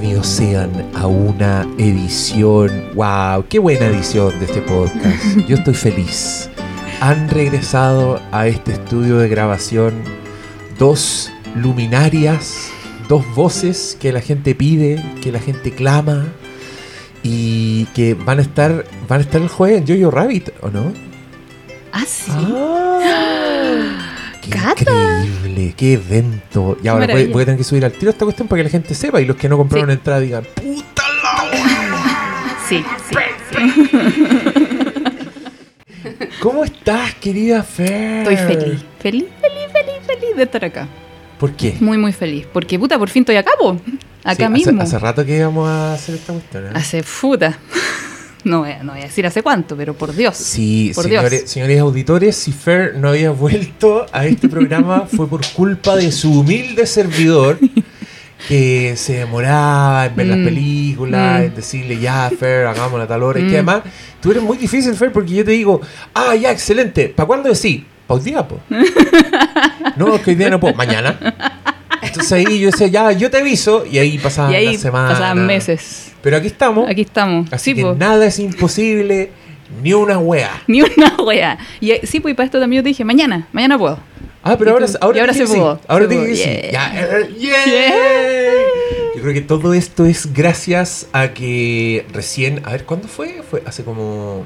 [0.00, 5.36] Bienvenidos sean a una edición, wow, qué buena edición de este podcast.
[5.48, 6.48] Yo estoy feliz.
[7.00, 10.04] Han regresado a este estudio de grabación
[10.78, 12.70] dos luminarias,
[13.08, 16.28] dos voces que la gente pide, que la gente clama
[17.24, 20.92] y que van a estar van a estar el jueves en Jojo Rabbit, ¿o no?
[21.92, 22.30] Ah, sí.
[24.42, 24.80] Qué Cata.
[24.80, 25.37] increíble,
[25.76, 26.76] qué evento.
[26.82, 28.94] Y ahora voy, a tener que subir al tiro esta cuestión para que la gente
[28.94, 32.56] sepa y los que no compraron entrada digan, ¡puta la wea".
[32.68, 33.16] Sí, sí,
[33.50, 33.88] sí.
[36.40, 38.22] ¿Cómo estás, querida Fer?
[38.28, 38.84] Estoy feliz.
[39.00, 40.86] Feliz, feliz, feliz, feliz de estar acá.
[41.38, 41.76] ¿Por qué?
[41.80, 42.46] Muy, muy feliz.
[42.52, 43.80] Porque, puta, por fin estoy acá, po.
[44.24, 44.82] Acá Sí, hace- mismo.
[44.82, 46.66] Hace, rato que íbamos a hacer esta cuestión.
[46.66, 46.70] ¿eh?
[46.74, 47.58] Hace puta.
[48.44, 50.36] No voy, a, no voy a decir hace cuánto, pero por Dios.
[50.36, 51.50] Sí, Por señores, Dios.
[51.50, 56.40] señores auditores, si Fer no había vuelto a este programa fue por culpa de su
[56.40, 57.58] humilde servidor
[58.46, 61.44] que se demoraba en ver las Mm, películas, mm.
[61.44, 63.40] en decirle ya, Fer, hagamos a tal hora.
[63.40, 63.48] Y Mm.
[63.48, 63.82] que además,
[64.20, 65.80] tú eres muy difícil, Fer, porque yo te digo,
[66.14, 67.82] ah, ya, excelente, ¿para cuándo decís?
[68.06, 68.60] ¿Para hoy día, po?
[69.96, 71.18] no, es que hoy día no puedo, mañana.
[72.00, 75.12] Entonces ahí yo decía, ya, yo te aviso, y ahí pasaban y ahí las semanas.
[75.14, 76.07] pasaban meses.
[76.22, 76.88] Pero aquí estamos.
[76.88, 77.52] Aquí estamos.
[77.52, 77.94] Así sí, que po.
[77.94, 79.30] nada es imposible,
[79.82, 80.62] ni una wea.
[80.66, 81.58] Ni una wea.
[81.80, 83.98] Y eh, sí, pues y para esto también yo te dije, mañana, mañana puedo.
[84.42, 85.54] Ah, pero ahora, ahora, ahora se sí.
[85.54, 86.70] pudo, Ahora se dije pudo.
[86.70, 86.72] Yeah.
[86.72, 87.64] Ya, eh, yeah.
[87.64, 87.92] Yeah.
[89.16, 93.42] Yo creo que todo esto es gracias a que recién, a ver, ¿cuándo fue?
[93.42, 94.44] Fue hace como...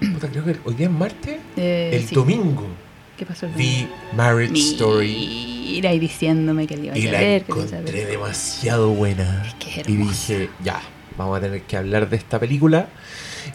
[0.00, 1.36] puta, creo que hoy día es martes.
[1.56, 2.14] Eh, el sí.
[2.14, 2.66] domingo
[3.16, 3.88] ¿Qué pasó domingo?
[4.16, 7.44] Marriage Story Mira, y diciéndome que le iba a y la ver.
[7.44, 9.44] que encontré demasiado buena.
[9.46, 10.80] Es que es Y dije, ya,
[11.16, 12.88] vamos a tener que hablar de esta película.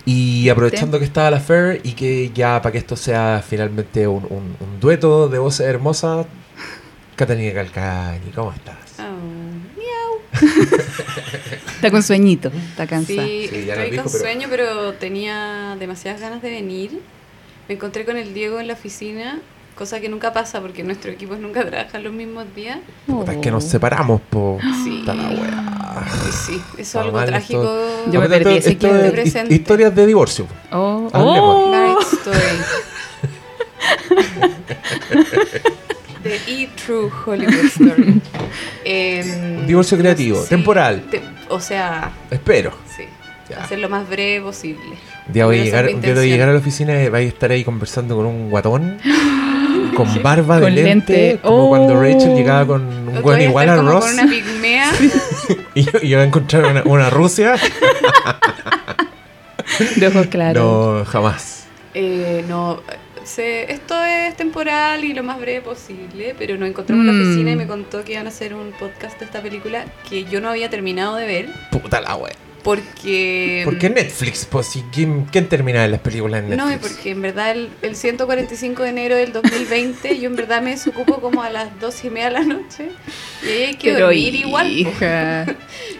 [0.05, 4.23] Y aprovechando que estaba la Fair y que ya para que esto sea finalmente un,
[4.29, 6.25] un- un dueto de voces hermosas,
[7.15, 8.77] Catalina Calcañi, ¿cómo estás?
[11.75, 13.25] Está con sueñito, está cansada.
[13.25, 17.01] Sí, Sí, estoy dijo, con pero- sueño, pero tenía demasiadas ganas de venir.
[17.69, 19.39] Me encontré con el Diego en la oficina,
[19.77, 22.79] cosa que nunca pasa porque nuestros equipos nunca trabajan los mismos días.
[23.05, 24.57] Puta, es que nos separamos, po.
[24.83, 25.03] Sí.
[25.05, 26.05] La wea.
[26.27, 27.61] Y sí, eso es algo mal trágico.
[27.61, 28.11] esto.
[28.11, 29.53] Yo me perdí ese esto es presente.
[29.53, 30.47] hi- Historias de divorcio.
[30.71, 31.67] Oh, oh.
[31.71, 32.39] Marriage Story.
[36.23, 38.21] The E True Hollywood Story.
[38.83, 41.03] Em, divorcio creativo, sí, temporal.
[41.09, 42.73] te- o sea, Espero.
[42.97, 43.03] sí.
[43.49, 43.63] Ya.
[43.63, 44.95] Hacer lo más breve posible.
[45.31, 47.63] Día voy a llegar, voy a llegar a la oficina y vais a estar ahí
[47.63, 48.97] conversando con un guatón.
[49.95, 51.39] Con barba de lente, lente.
[51.41, 52.01] como cuando Oh.
[52.01, 54.05] Rachel llegaba con un Otro buen igual a Ross.
[54.05, 54.91] Con una pigmea.
[55.75, 57.55] Y yo, y yo voy a encontrar una, una Rusia.
[59.97, 60.99] De ojos claros.
[60.99, 61.65] No, jamás.
[61.93, 62.81] Eh, no,
[63.23, 67.21] se- esto es temporal y lo más breve posible, pero nos encontramos en la Mm.
[67.21, 70.39] oficina y me contó que iban a hacer un podcast de esta película que yo
[70.39, 72.33] no había terminado de ver Puta la wea.
[72.63, 73.61] Porque...
[73.65, 74.45] ¿Por qué Netflix?
[74.45, 76.65] Pues, ¿quién, quién termina en las películas en Netflix?
[76.65, 80.61] No, y porque en verdad el, el 145 de enero del 2020 yo en verdad
[80.61, 82.89] me desocupo como a las 2 y media de la noche
[83.43, 84.87] y ahí hay que Pero dormir igual.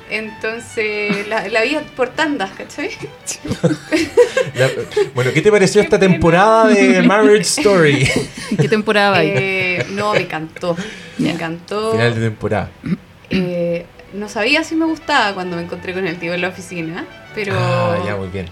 [0.10, 2.90] Entonces la, la vida por tandas, ¿cachai?
[4.56, 4.70] La-
[5.14, 8.08] bueno, ¿qué te pareció esta temporada de Marriage Story?
[8.52, 9.32] ¿En qué temporada va ahí?
[9.36, 10.76] Eh, no, me encantó.
[11.18, 11.92] Me encantó.
[11.92, 12.70] Final de temporada.
[13.30, 17.06] Eh, no sabía si me gustaba cuando me encontré con el tío en la oficina,
[17.36, 18.48] pero, Ah, ya, muy bien.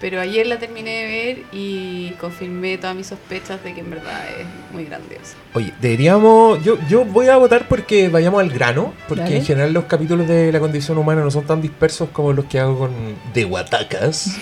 [0.00, 4.20] pero ayer la terminé de ver y confirmé todas mis sospechas de que en verdad
[4.38, 5.34] es muy grandiosa.
[5.54, 6.62] Oye, deberíamos.
[6.64, 8.92] Yo, yo voy a votar porque vayamos al grano.
[9.08, 9.36] Porque Dale.
[9.38, 12.58] en general los capítulos de la condición humana no son tan dispersos como los que
[12.58, 12.92] hago con
[13.32, 14.36] De Guatacas.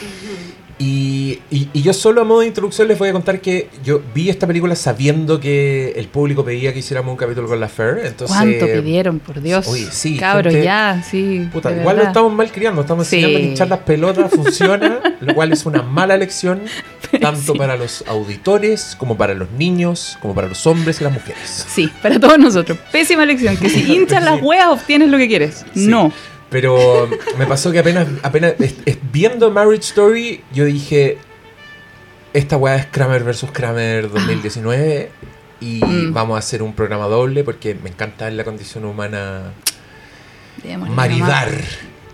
[0.85, 4.03] Y, y- y yo solo a modo de introducción les voy a contar que yo
[4.13, 8.01] vi esta película sabiendo que el público pedía que hiciéramos un capítulo con la Fer.
[8.05, 9.69] Entonces, ¿Cuánto pidieron, por Dios?
[9.69, 11.49] Oye, sí, Cabros, gente- ya, sí.
[11.53, 12.07] Puta, igual lo verdad.
[12.09, 13.17] estamos mal criando, estamos Sí.
[13.17, 16.63] enseñando a hinchar las pelotas, funciona, lo cual es una mala lección,
[17.21, 17.59] tanto Sí.
[17.59, 21.65] para los auditores, como para los niños, como para los hombres y las mujeres.
[21.69, 22.77] Sí, para todos nosotros.
[22.91, 23.57] Pésima lección.
[23.57, 24.45] Que si hinchas las Sí.
[24.45, 25.65] hueas obtienes lo que quieres.
[25.75, 25.87] Sí.
[25.87, 26.13] No.
[26.53, 27.09] Pero
[27.39, 31.19] me pasó que apenas, apenas es- es- viendo Marriage Story, yo dije,
[32.35, 35.11] esta weá es Kramer versus Kramer 2019
[35.61, 36.13] y Mm.
[36.13, 39.53] vamos a hacer un programa doble porque me encanta en la condición humana
[40.91, 41.49] maridar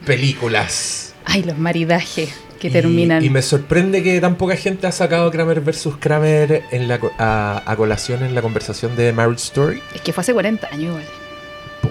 [0.07, 1.15] películas.
[1.25, 2.31] Ay, los maridajes
[2.61, 3.25] que Y- terminan.
[3.25, 7.63] Y, me sorprende que tan poca gente ha sacado Kramer versus Kramer en la, a,
[7.67, 9.83] a colación en la conversación de Marriage Story.
[9.95, 11.05] Es que fue hace 40 años igual.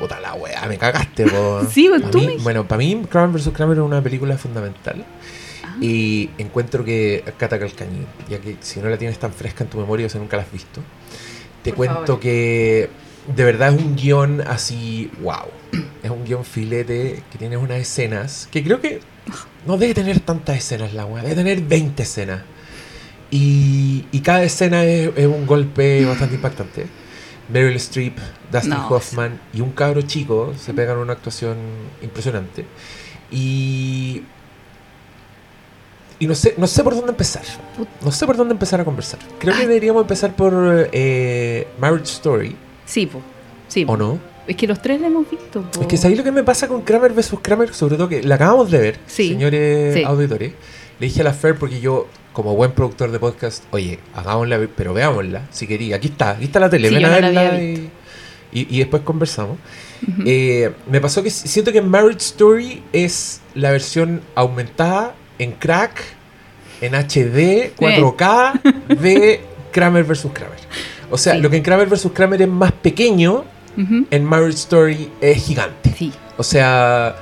[0.07, 1.25] Puta la weá, me cagaste.
[1.71, 2.37] Sí, pues, tú mí- me.
[2.37, 3.49] Bueno, para mí Kramer vs.
[3.53, 5.03] Kramer es una película fundamental.
[5.63, 5.75] Ah.
[5.81, 9.77] Y encuentro que Cata Calcañi, ya que si no la tienes tan fresca en tu
[9.77, 10.81] memoria o si nunca la has visto,
[11.63, 12.19] te Por cuento favor.
[12.19, 12.89] que
[13.35, 15.47] de verdad es un guion así, wow.
[16.01, 19.01] Es un guion filete que tiene unas escenas que creo que
[19.65, 22.41] no debe tener tantas escenas la weá, debe tener 20 escenas.
[23.29, 26.85] Y, y cada escena es, es un golpe bastante impactante.
[27.49, 28.17] Meryl Streep,
[28.51, 28.87] Dustin No.
[28.89, 31.57] Hoffman y un cabro chico se pegan una actuación
[32.01, 32.65] impresionante.
[33.31, 34.23] Y.
[36.19, 37.43] Y no sé, no sé por dónde empezar.
[38.03, 39.19] No sé por dónde empezar a conversar.
[39.39, 42.55] Creo que deberíamos empezar por eh, Marriage Story,
[42.85, 43.21] Sí, po.
[43.67, 43.93] Sí, po.
[43.93, 44.19] ¿o no?
[44.47, 45.61] Es que los tres la hemos visto.
[45.61, 45.81] po.
[45.81, 47.35] Es que ¿sabéis lo que me pasa con Kramer vs.
[47.41, 47.71] Kramer?
[47.73, 49.29] Sobre todo que la acabamos de ver, Sí.
[49.29, 50.03] señores Sí.
[50.03, 50.53] auditores.
[50.99, 52.07] Le dije a la Fer porque yo,
[52.37, 55.95] como buen productor de podcast, oye, hagámosla, pero veámosla, si quería.
[55.95, 57.89] Aquí está, aquí está la tele, Sí, ven a verla y,
[58.51, 59.57] y- y después conversamos.
[60.23, 65.99] Eh, me pasó que siento que Marriage Story es la versión aumentada en crack,
[66.81, 68.61] en HD, 4K
[69.01, 69.41] de
[69.71, 70.27] Kramer vs.
[70.31, 70.59] Kramer.
[71.09, 71.39] O sea, Sí.
[71.41, 72.09] lo que en Kramer vs.
[72.13, 73.45] Kramer es más pequeño,
[74.11, 75.91] en Marriage Story es gigante.
[75.97, 76.13] Sí.
[76.37, 77.15] O sea,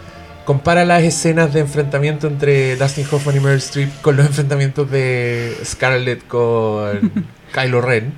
[0.45, 5.56] compara las escenas de enfrentamiento entre Dustin Hoffman y Meryl Streep con los enfrentamientos de
[5.65, 7.12] Scarlett con
[7.53, 8.13] Kylo Ren.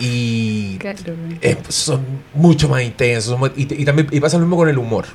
[0.00, 0.78] Y
[1.42, 2.04] eh, son
[2.34, 3.38] mucho más intensos.
[3.56, 5.06] Y, y también y pasa lo mismo con el humor.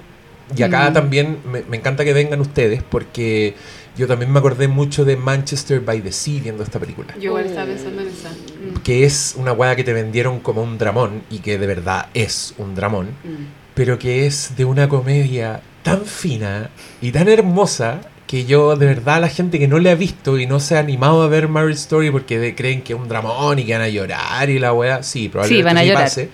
[0.55, 0.93] Y acá Mm.
[0.93, 3.55] también me, me encanta que vengan ustedes porque
[3.97, 7.13] yo también me acordé mucho de Manchester by the Sea viendo esta película.
[7.15, 8.29] Yo igual estaba pensando en esa.
[8.29, 8.77] Mm.
[8.83, 12.53] Que es una weá que te vendieron como un dramón y que de verdad es
[12.57, 13.45] un dramón Mm.
[13.73, 15.61] pero que es de una comedia
[15.91, 16.69] tan fina
[17.01, 20.45] y tan hermosa que yo de verdad la gente que no le ha visto y
[20.45, 23.57] no se ha animado a ver Marriage Story porque de- creen que es un dramón
[23.59, 26.03] y que van a llorar y la wea, sí, probablemente Sí, van a sí llorar.
[26.03, 26.29] pase,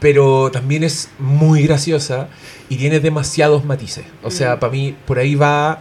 [0.00, 2.28] pero también es muy graciosa
[2.68, 4.04] y tiene demasiados matices.
[4.22, 4.58] O sea, Mm.
[4.60, 5.80] para mí por ahí va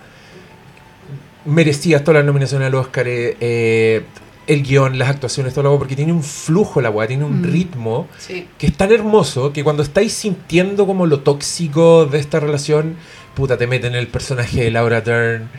[1.46, 4.04] merecía todas las nominaciones al Oscar, eh, eh,
[4.48, 7.46] el guion, las actuaciones, todo lo porque tiene un flujo la weá, tiene un Mm.
[7.52, 8.48] ritmo Sí.
[8.58, 12.98] que es tan hermoso que cuando estáis sintiendo como lo tóxico de esta relación,
[13.36, 15.50] puta, te meten en el personaje de Laura Dern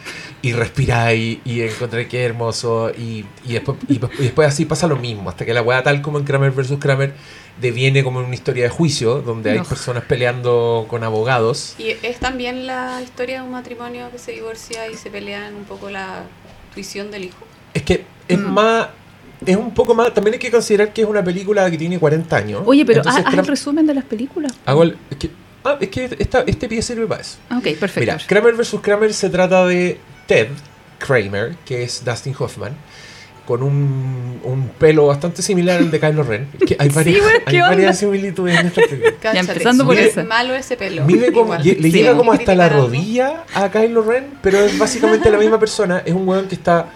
[0.43, 4.87] y respiráis y encontré que es hermoso y, y, después, y, y después así pasa
[4.87, 6.75] lo mismo, hasta que la weá tal como en Kramer vs.
[6.79, 7.15] Kramer
[7.61, 9.65] deviene como una historia de juicio donde hay No.
[9.65, 11.75] personas peleando con abogados.
[11.79, 15.65] Y es también la historia de un matrimonio que se divorcia y se pelean un
[15.65, 16.25] poco la
[16.75, 17.47] tuición del hijo.
[17.75, 18.53] Es que es Mm.
[18.53, 18.87] más...
[19.45, 20.15] Es un poco más...
[20.15, 22.63] También hay que considerar que es una película que tiene 40 años.
[22.65, 24.53] Oye, pero Entonces, haz, haz el resumen de las películas.
[24.65, 25.31] hago el- es que,
[25.65, 27.37] ah, es que esta- este pie sirve para eso.
[27.51, 28.01] Ah, ok, perfecto.
[28.01, 28.77] Mira, Kramer vs.
[28.81, 30.49] Kramer se trata de Ted
[30.99, 32.73] Kramer, que es Dustin Hoffman,
[33.45, 36.49] con un, un pelo bastante similar al de Kylo Ren.
[36.67, 37.69] Que hay Sí, varias, güey, hay ¿qué onda?
[37.69, 39.13] varias similitudes en esta película.
[39.21, 40.25] Cáchate, empezando por esa.
[40.25, 41.05] malo ese pelo.
[41.05, 41.93] Mide como- le Sí.
[41.93, 46.03] llega como hasta la rodilla a Kylo Ren, pero es básicamente la misma persona.
[46.07, 46.87] Es un weón que está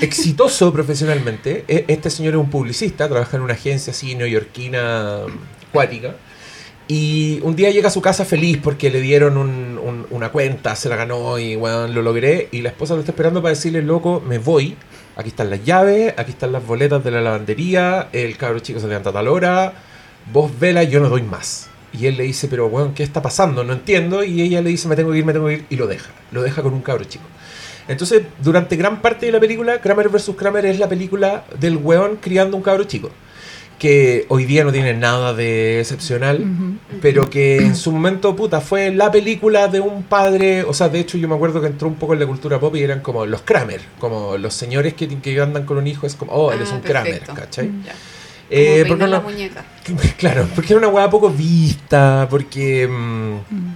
[0.00, 1.64] exitoso profesionalmente.
[1.68, 5.20] E- Este señor es un publicista, trabaja en una agencia así neoyorquina
[5.72, 6.14] cuática.
[6.90, 10.74] Y un día llega a su casa feliz porque le dieron un- un- una cuenta,
[10.74, 12.48] se la ganó y weón, lo logré.
[12.50, 14.74] Y la esposa lo está esperando para decirle, loco, me voy.
[15.16, 18.86] Aquí están las llaves, aquí están las boletas de la lavandería, el cabro chico se
[18.86, 19.72] levanta a tal hora,
[20.32, 21.68] vos vela, yo no doy más.
[21.92, 23.64] Y él le dice, pero weón, ¿qué está pasando?
[23.64, 24.22] No entiendo.
[24.24, 26.10] Y ella le dice, me tengo que ir, me tengo que ir, y lo deja.
[26.32, 27.24] Lo deja con un cabro chico.
[27.88, 30.32] Entonces, durante gran parte de la película, Kramer vs.
[30.36, 33.10] Kramer es la película del weón criando un cabro chico.
[33.78, 36.44] Que hoy día no tiene nada de excepcional,
[37.00, 40.64] pero que en su momento, puta, fue la película de un padre.
[40.64, 42.74] O sea, de hecho, yo me acuerdo que entró un poco en la cultura pop
[42.74, 46.16] y eran como los Kramer, como los señores que, que andan con un hijo, es
[46.16, 47.22] como, oh, él es Ah, un Kramer.
[47.22, 47.70] ¿cachai?
[47.86, 47.92] Ya.
[48.50, 49.64] Eh, porque la muñeca.
[50.18, 52.88] Claro, porque era una weá poco vista, porque.
[52.88, 53.74] mm, Mm.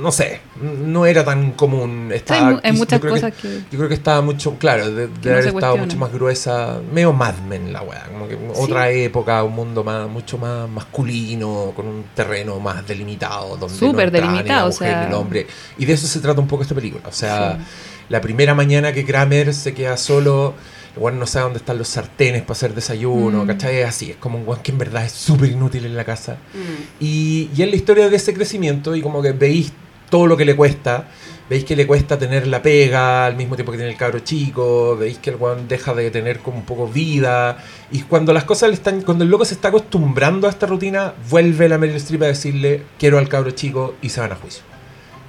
[0.00, 2.10] No sé, no era tan común.
[2.12, 3.48] Estaba, Hay, hay yo muchas creo que- cosas que...
[3.70, 7.72] yo creo que estaba mucho, claro, de, haber estado mucho más gruesa, medio Mad Men
[7.72, 12.58] la weá, como que otra época, un mundo más, mucho más masculino, con un terreno
[12.60, 15.46] más delimitado, donde Súper no delimitado, la o mujer sea- el hombre.
[15.76, 17.02] Y de eso se trata un poco esta película.
[17.08, 17.64] O sea, Sí.
[18.08, 20.54] la primera mañana que Kramer se queda solo,
[20.96, 23.46] el weón no sabe dónde están los sartenes para hacer desayuno, Mm.
[23.46, 23.76] ¿cachai?
[23.78, 26.38] Es así, es como un weón que en verdad es súper inútil en la casa.
[26.54, 26.82] Mm.
[27.04, 29.72] Y, y es la historia de ese crecimiento y como que veis
[30.10, 31.08] todo lo que le cuesta.
[31.50, 34.98] Veis que le cuesta tener la pega al mismo tiempo que tiene el cabro chico.
[34.98, 37.56] Veis que el weón deja de tener como un poco vida.
[37.90, 39.00] Y cuando las cosas le están.
[39.00, 42.82] Cuando el loco se está acostumbrando a esta rutina, vuelve la Meryl Streep a decirle:
[42.98, 44.62] Quiero al cabro chico y se van a juicio.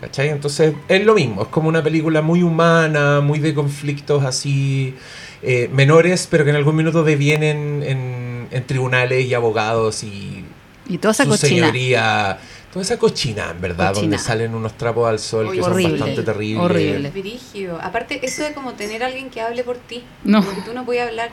[0.02, 0.28] ¿Cachai?
[0.28, 1.44] Entonces es lo mismo.
[1.44, 4.96] Es como una película muy humana, muy de conflictos así.
[5.42, 10.44] Eh, menores, pero que en algún minuto devienen en, en tribunales y abogados y
[10.88, 11.50] Y toda esa su cochina.
[11.68, 12.40] señoría,
[12.74, 14.02] toda esa cochina, en verdad, Cochina.
[14.02, 16.64] donde salen unos trapos al sol Oye, que son horrible, bastante terribles.
[16.66, 17.10] horrible.
[17.12, 17.80] Brígido.
[17.82, 20.04] Aparte, eso de como tener a alguien que hable por ti.
[20.24, 20.44] No.
[20.44, 21.30] Porque tú no puedes hablar.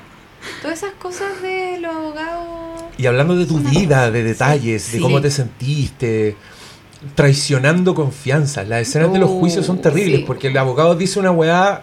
[0.62, 2.84] Todas esas cosas de los abogados.
[2.98, 5.00] Y hablando de tu vida, de detalles, de Sí.
[5.02, 6.36] cómo te sentiste,
[7.14, 8.62] traicionando confianza.
[8.64, 10.24] Las escenas de los juicios son terribles sí.
[10.26, 11.82] porque el abogado dice una weá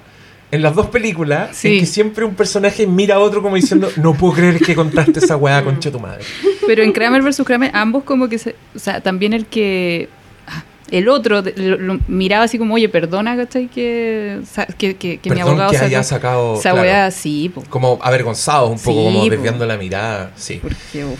[0.55, 1.67] en las dos películas Sí.
[1.73, 5.19] en que siempre un personaje mira a otro como diciendo no puedo creer que contaste
[5.19, 6.23] esa weá concha tu madre.
[6.67, 7.41] Pero en Kramer vs.
[7.45, 8.55] Kramer, ambos como que se.
[8.75, 10.07] O sea, también el que.
[10.47, 13.67] ah, El otro de- lo, lo miraba así como, oye, perdona, ¿cachai?
[13.67, 14.39] Que,
[14.77, 17.63] que, que, que mi abogado que haya sacado esa claro, weá así, po.
[17.69, 19.29] como avergonzados un poco, Sí, como po.
[19.29, 20.31] desviando la mirada.
[20.35, 20.59] Sí.
[20.61, 21.19] Porque, uf.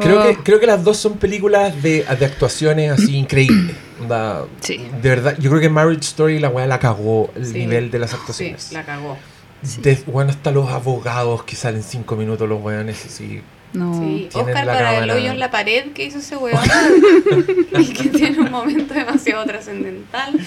[0.00, 3.76] Creo, Oh, que, creo que las dos son películas de, de actuaciones así increíbles.
[4.02, 4.78] Onda, Sí.
[5.00, 7.52] De verdad, yo creo que Marriage Story la weá la cagó el Sí.
[7.54, 8.72] nivel de las Sí, actuaciones.
[8.72, 9.16] la cagó.
[9.62, 9.80] Sí.
[9.80, 13.42] De- bueno, hasta los abogados que salen cinco minutos los weones así.
[13.72, 13.94] No.
[13.98, 16.60] Sí, Oscar la para el hoyo en la pared que hizo ese weón
[17.78, 20.38] y que tiene un momento demasiado trascendental.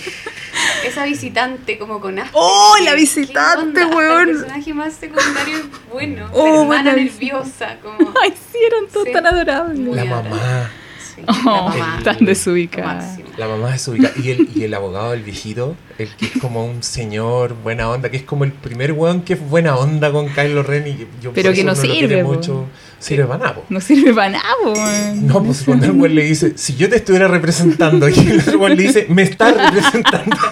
[0.85, 2.37] Esa visitante como con asco.
[2.39, 4.29] ¡Oh, la ¿Qué visitante, weón!
[4.29, 6.27] El personaje más secundario es bueno.
[6.33, 7.97] Oh, la hermana nerviosa, como...
[8.21, 9.13] Ay, sí, eran todos Sí.
[9.13, 9.79] tan adorables.
[9.95, 10.29] La adorable.
[10.29, 10.71] mamá.
[11.15, 12.01] Sí, Oh, la mamá.
[12.03, 13.17] tan lo desubicada.
[13.37, 14.13] La mamá es ubicada.
[14.21, 18.09] Y el, y el abogado, el viejito, el que es como un señor buena onda,
[18.09, 20.87] que es como el primer weón que es buena onda con Kylo Ren.
[20.87, 22.65] Y yo Pero que no sirve, mucho.
[22.99, 23.61] Sirve para nada.
[23.69, 25.13] No sirve para nada.
[25.15, 28.59] No, pues cuando el weón le dice, si yo te estuviera representando, y el otro
[28.59, 30.35] weón le dice, me estás representando.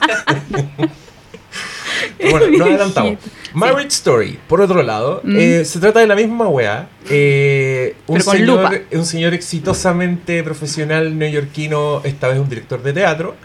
[2.19, 3.17] Bueno, nos adelantamos.
[3.53, 5.35] Marriage Story, por otro lado, Mm.
[5.37, 6.87] eh, se trata de la misma wea.
[7.09, 8.71] Eh, un, Pero con señor, lupa.
[8.93, 13.35] un señor exitosamente profesional neoyorquino, esta vez un director de teatro,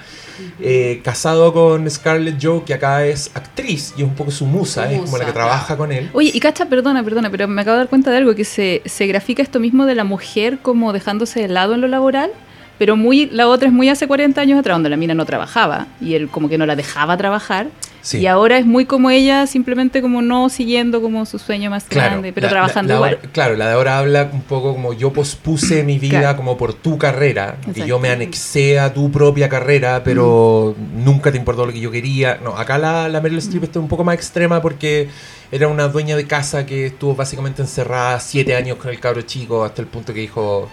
[0.60, 4.86] eh, casado con Scarlett Joe, que acá es actriz y es un poco su musa,
[4.88, 6.10] Su es como la que trabaja con él.
[6.12, 8.82] Oye, y cacha, perdona, perdona, pero me acabo de dar cuenta de algo, que se,
[8.84, 12.30] se grafica esto mismo de la mujer como dejándose de lado en lo laboral,
[12.78, 15.88] pero muy la otra es muy hace 40 años atrás, donde la mina no trabajaba,
[16.00, 17.66] y él como que no la dejaba trabajar,
[18.00, 18.18] Sí.
[18.18, 22.32] y ahora es muy como ella, simplemente como no siguiendo como su sueño más grande,
[22.32, 23.20] pero la- trabajando la- la igual.
[23.22, 26.36] hora- claro, la de ahora habla un poco como yo pospuse mi vida Claro.
[26.36, 27.86] como por tu carrera, y Exacto.
[27.86, 32.38] yo me anexé a tu propia carrera, pero nunca te importó lo que yo quería.
[32.42, 35.08] No, acá la, la Meryl Streep está un poco más extrema porque
[35.50, 39.64] era una dueña de casa que estuvo básicamente encerrada siete años con el cabro chico
[39.64, 40.70] hasta el punto que dijo,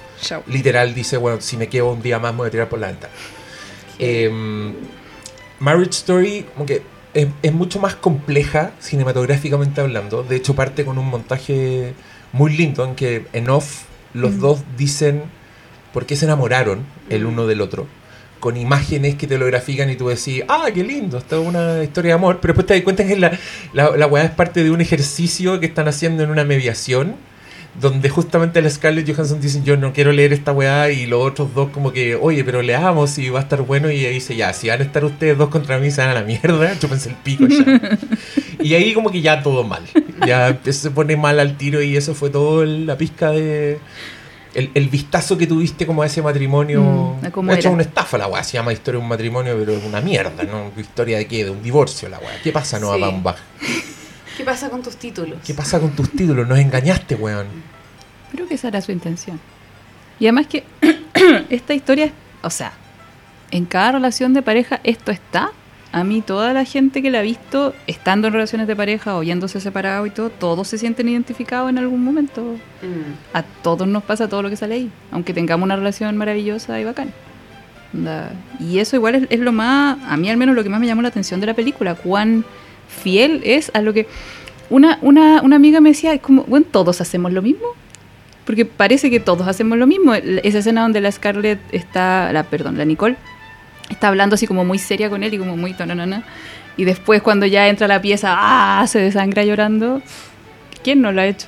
[0.48, 2.88] literal, dice, bueno, si me quedo un día más me voy a tirar por la
[2.88, 3.14] ventana.
[4.00, 4.30] Eh,
[5.60, 6.82] Marriage Story como que
[7.16, 10.22] es, es mucho más compleja cinematográficamente hablando.
[10.22, 11.94] De hecho parte con un montaje
[12.34, 14.40] muy lindo en que en off los Mm.
[14.40, 15.24] dos dicen
[15.94, 17.88] por qué se enamoraron el uno del otro.
[18.40, 21.84] Con imágenes que te lo grafican y tú decís, ah, qué lindo, esta es una
[21.84, 22.40] historia de amor.
[22.42, 23.32] Pero después te das cuenta que la,
[23.74, 27.16] la, la weá es parte de un ejercicio que están haciendo en una mediación
[27.80, 31.54] donde justamente la Scarlett Johansson dice yo no quiero leer esta weá y los otros
[31.54, 34.70] dos como que, oye, pero leamos y va a estar bueno y dice, ya, si
[34.70, 37.46] van a estar ustedes dos contra mí, se van a la mierda, chúpense el pico
[37.48, 37.98] ya.
[38.62, 39.84] y ahí como que ya todo mal,
[40.26, 43.80] ya se pone mal al tiro y eso fue todo el- la pizca de...
[44.54, 47.18] El, el vistazo que tuviste como a ese matrimonio...
[47.22, 49.84] Mm, de hecho, una estafa la weá, se llama Historia de un matrimonio, pero es
[49.84, 50.72] una mierda, ¿no?
[50.80, 51.44] ¿Historia de qué?
[51.44, 52.40] De un divorcio la weá.
[52.42, 53.02] ¿Qué pasa, Noah Sí.
[53.02, 53.36] Baumbach?
[54.38, 55.40] ¿Qué pasa con tus títulos?
[55.46, 56.48] ¿Qué pasa con tus títulos?
[56.48, 57.48] Nos engañaste, weón.
[58.32, 59.40] Creo que esa era su intención.
[60.20, 60.64] Y además que
[61.50, 62.12] esta historia, es-
[62.44, 62.74] o sea,
[63.52, 65.50] en cada relación de pareja esto está.
[65.92, 69.24] A mí toda la gente que la ha visto, estando en relaciones de pareja o
[69.24, 72.42] yéndose separado y todo, todos se sienten identificados en algún momento.
[72.82, 73.14] Mm.
[73.38, 76.84] A todos nos pasa todo lo que sale ahí, aunque tengamos una relación maravillosa y
[76.84, 77.14] bacán.
[78.60, 80.88] Y eso igual es, es lo más, a mí al menos lo que más me
[80.88, 82.44] llamó la atención de la película, cuán
[82.88, 84.08] fiel es a lo que...
[84.70, 87.68] Una, una, una amiga me decía, es como, bueno, todos hacemos lo mismo.
[88.46, 90.14] Porque parece que todos hacemos lo mismo.
[90.14, 93.16] Esa escena donde la Scarlett está, la, perdón, la Nicole,
[93.90, 96.24] está hablando así como muy seria con él y como muy tonanana.
[96.78, 98.86] Y después cuando ya entra a la pieza, ¡ah!
[98.88, 100.02] se desangra llorando.
[100.84, 101.48] ¿Quién no lo ha hecho?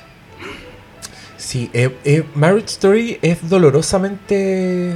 [1.36, 4.94] Sí, eh, eh, Marriage Story es dolorosamente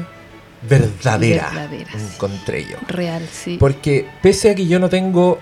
[0.68, 1.98] verdadera, Verdadera, sí.
[2.14, 2.76] encontré yo.
[2.88, 3.56] Real, sí.
[3.58, 5.38] Porque pese a que yo no tengo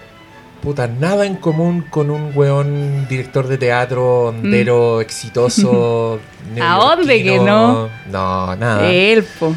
[0.61, 6.21] puta nada en común con un weón director de teatro, hondero, exitoso.
[6.57, 6.63] Mm.
[6.63, 8.87] ¿A dónde que neoyorquino, No, nada.
[8.91, 9.55] Él, po.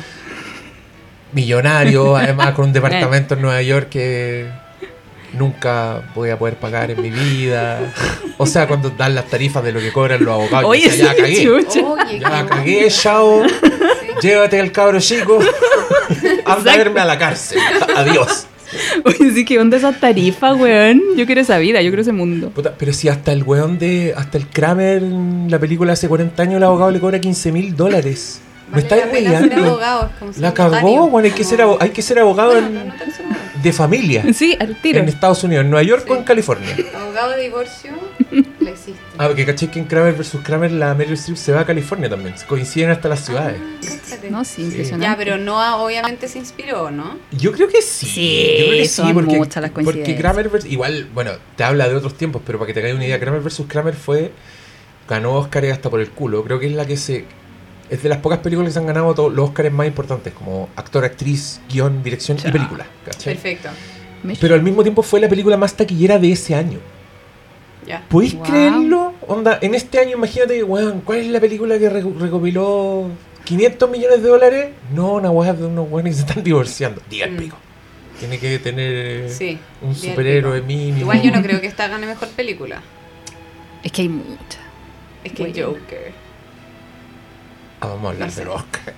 [1.34, 4.48] Millonario, además con un departamento en Nueva York que
[5.34, 7.80] nunca voy a poder pagar en mi vida.
[8.38, 11.14] O sea, cuando dan las tarifas de lo que cobran los abogados, Oye, decía, ya
[11.14, 11.50] sí, cagué.
[11.50, 13.42] Oye, Ya qué- cagué, chao.
[14.22, 15.40] Llévate al cabro chico.
[16.46, 17.60] Anda a verme a la cárcel.
[17.96, 18.46] Adiós.
[19.06, 21.02] Oye, sí, ¿qué onda esa tarifa, weón?
[21.16, 22.50] Yo quiero esa vida, yo quiero ese mundo.
[22.50, 24.14] Puta, pero si hasta el weón de.
[24.16, 27.76] Hasta el Kramer en la película hace 40 años, el abogado le cobra 15 mil
[27.76, 28.42] dólares.
[28.68, 29.04] ¿Me Vale estáis
[30.40, 33.62] la cagó, bueno, hay que ser, hay que ser abogado Bueno, en- no abogado.
[33.62, 34.24] de familia.
[34.34, 35.00] Sí, al tiro.
[35.00, 36.20] En Estados Unidos, en Nueva York o Sí.
[36.20, 36.76] en California.
[36.96, 37.92] Abogado de divorcio,
[38.64, 39.00] La hiciste.
[39.18, 40.38] Ah, porque caché que en Kramer vs.
[40.44, 42.34] Kramer la Meryl Streep se va a California también.
[42.48, 43.58] Coinciden hasta las ciudades.
[43.62, 44.30] Ah, cáchate.
[44.32, 44.62] No, sí, Sí.
[44.64, 45.06] impresionante.
[45.06, 47.18] Ya, pero Noah obviamente se inspiró, ¿no?
[47.32, 48.06] Yo creo que sí.
[48.06, 50.20] Sí, Yo creo que son porque, muchas las Porque coincidencias.
[50.20, 50.66] Kramer vs.
[50.66, 53.42] Igual, bueno, te habla de otros tiempos, pero para que te caiga una idea, Kramer
[53.42, 53.64] vs.
[53.68, 54.32] Kramer fue.
[55.10, 56.44] Ganó Oscar hasta por el culo.
[56.46, 57.26] Creo que es la que se.
[57.90, 60.70] Es de las pocas películas que se han ganado todos los Oscars más importantes, como
[60.78, 62.50] actor, actriz, guion, dirección Ya.
[62.50, 62.86] y película.
[63.06, 63.34] ¿cachai?
[63.34, 63.70] Perfecto.
[64.40, 66.80] Pero al mismo tiempo fue la película más taquillera de ese año.
[67.88, 68.04] Ya.
[68.10, 68.44] ¿Podéis Wow.
[68.44, 69.14] creerlo?
[69.28, 73.10] Onda, en este año, imagínate, weón, ¿cuál es la película que reco- recopiló
[73.44, 74.68] 500 millones de dólares?
[74.94, 77.02] No, una weá de unos weones que se están divorciando.
[77.10, 77.38] Diga el Mm.
[77.38, 77.58] pico.
[78.20, 79.58] Tiene que tener Sí.
[79.82, 81.00] un superhéroe mínimo.
[81.02, 82.82] Igual yo no creo que esta gane mejor película.
[83.84, 84.60] Es que hay muchas.
[85.24, 85.44] Es que.
[85.64, 86.23] Joker.
[87.84, 88.40] Ah, vamos a hablar No sé.
[88.42, 88.94] del Oscar.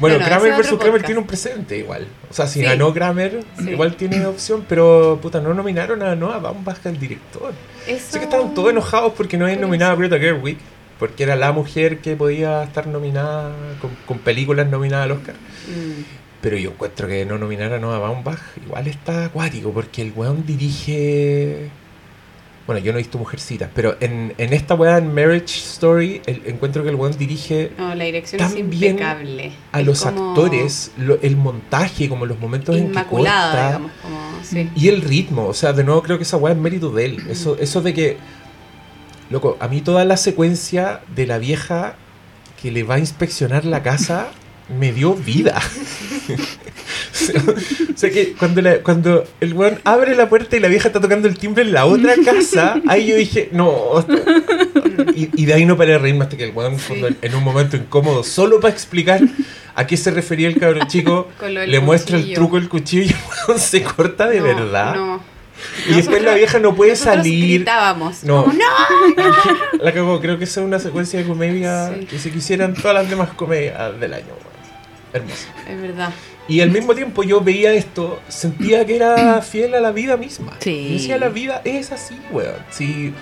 [0.00, 2.06] Bueno, Bueno, Kramer otro Kramer tiene un precedente igual.
[2.30, 2.64] O sea, si Sí.
[2.64, 3.70] ganó Kramer, Sí.
[3.70, 7.52] igual tiene opción, pero puta, no nominaron a Noah Baumbach al director.
[7.86, 8.12] Eso...
[8.12, 10.58] Sé que estaban todos enojados porque no habían nominado a Greta Gerwig,
[10.98, 15.34] porque era la mujer que podía estar nominada con, con películas nominadas al Oscar.
[15.34, 16.02] Mm.
[16.40, 20.46] Pero yo encuentro que no nominar a Noah Baumbach igual está acuático, porque el weón
[20.46, 21.70] dirige.
[22.68, 26.42] Bueno, yo no he visto Mujercitas, pero en, en esta weá, en Marriage Story, el-
[26.44, 29.52] encuentro que el weón dirige No, la dirección Tan es bien impecable.
[29.72, 33.66] a Es los como actores, lo- el montaje, como los momentos en que Inmaculada, corta.
[33.68, 33.90] digamos.
[34.02, 34.70] Como, sí.
[34.76, 37.22] Y el ritmo, o sea, de nuevo creo que esa weá es mérito de él.
[37.30, 38.16] Eso, eso de que,
[39.30, 41.96] loco, a mí toda la secuencia de la vieja
[42.60, 44.28] que le va a inspeccionar la casa
[44.68, 45.60] me dio vida.
[47.94, 51.00] o, sea, que cuando, la- cuando el weón abre la puerta y la vieja está
[51.00, 54.04] tocando el timbre en la otra casa, ahí yo dije, no.
[55.14, 56.94] Y, y de ahí no paré de reírme hasta que el weón, Sí.
[57.22, 59.20] en un momento incómodo, solo para explicar
[59.74, 63.16] a qué se refería el cabrón chico, le muestra el truco del cuchillo y el
[63.48, 64.94] weón se corta de No, verdad.
[64.94, 65.38] No.
[65.88, 67.56] Y después la vieja no puede salir.
[67.56, 68.22] gritábamos.
[68.22, 68.44] No.
[68.44, 69.82] como, ¡No!
[69.82, 72.06] La cagó, creo que esa es una secuencia de comedia Sí.
[72.06, 74.26] que se quisieran todas las demás comedias del año.
[75.12, 75.46] Hermoso.
[75.68, 76.10] Es verdad.
[76.48, 80.56] Y al mismo tiempo yo veía esto, sentía que era fiel a la vida misma.
[80.60, 80.86] Sí.
[80.88, 82.56] Yo decía, la vida es así, weón.
[82.70, 83.12] Sí,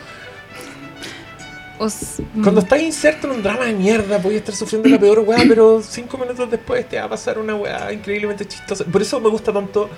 [1.78, 5.42] Os- Cuando estás inserto en un drama de mierda, podías estar sufriendo la peor weá,
[5.46, 8.84] pero cinco minutos después te va a pasar una weá increíblemente chistosa.
[8.84, 9.90] Por eso me gusta tanto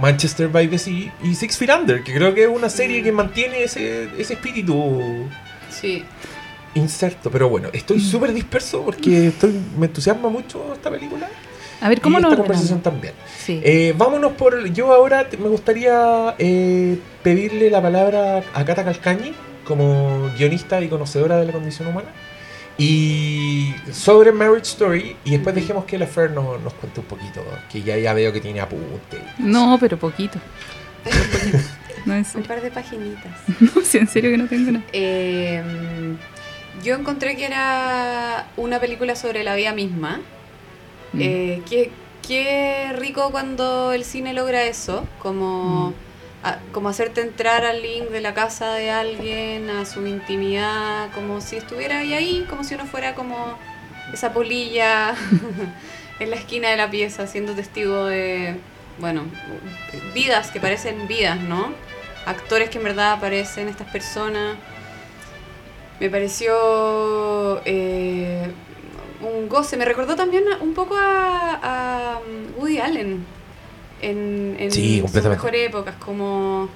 [0.00, 3.10] Manchester by the Sea y Six Feet Under, que creo que es una serie que
[3.10, 5.26] mantiene ese, ese espíritu
[5.68, 6.04] Sí.
[6.78, 7.30] Inserto.
[7.30, 11.28] Pero bueno, estoy súper disperso porque estoy, me entusiasma mucho esta película.
[11.80, 13.14] A ver, ¿cómo y nos esta conversación también.
[13.44, 13.60] Sí.
[13.62, 14.64] Eh, vámonos por.
[14.72, 19.32] Yo ahora te- me gustaría eh, pedirle la palabra a Cata Calcañi
[19.64, 22.08] como guionista y conocedora de la condición humana.
[22.78, 25.16] Y sobre Marriage Story.
[25.24, 27.44] Y después dejemos que la Fer nos, nos cuente un poquito.
[27.70, 29.18] Que ya, ya veo que tiene apunte.
[29.38, 30.38] No, pero poquito.
[32.06, 33.32] No, Un par de paginitas.
[33.60, 34.84] No, sí, en serio que no tengo nada.
[34.92, 35.62] Eh,
[36.82, 40.20] yo encontré que era una película sobre la vida misma.
[41.12, 41.20] Mm.
[41.22, 41.90] Eh, qué,
[42.26, 45.94] qué rico cuando el cine logra eso, como, Mm.
[46.46, 51.40] a- como hacerte entrar al link de la casa de alguien, a su intimidad, como
[51.40, 53.58] si estuviera ahí, ahí como si uno fuera como
[54.12, 55.14] esa polilla
[56.20, 58.56] en la esquina de la pieza, siendo testigo de,
[58.98, 59.22] bueno,
[60.14, 61.72] vidas que parecen vidas, ¿no?
[62.26, 64.56] Actores que en verdad aparecen, estas personas.
[66.00, 68.50] Me pareció eh,
[69.20, 69.76] un goce.
[69.76, 73.24] Me recordó también un poco a, a um, Woody Allen
[74.00, 76.68] en, en Sí, sus mejores épocas, como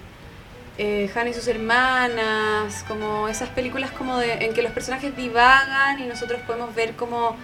[0.78, 6.00] eh, Hannah y sus hermanas, como esas películas como de, en que los personajes divagan
[6.00, 7.36] y nosotros podemos ver como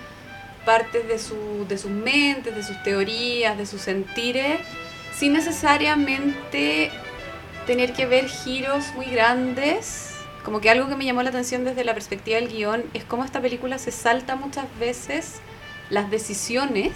[0.64, 4.60] partes de, su, de sus mentes, de sus teorías, de sus sentires,
[5.14, 6.90] sin necesariamente
[7.66, 10.07] tener que ver giros muy grandes.
[10.48, 13.22] Como que algo que me llamó la atención desde la perspectiva del guion es cómo
[13.22, 15.42] esta película se salta muchas veces
[15.90, 16.92] las decisiones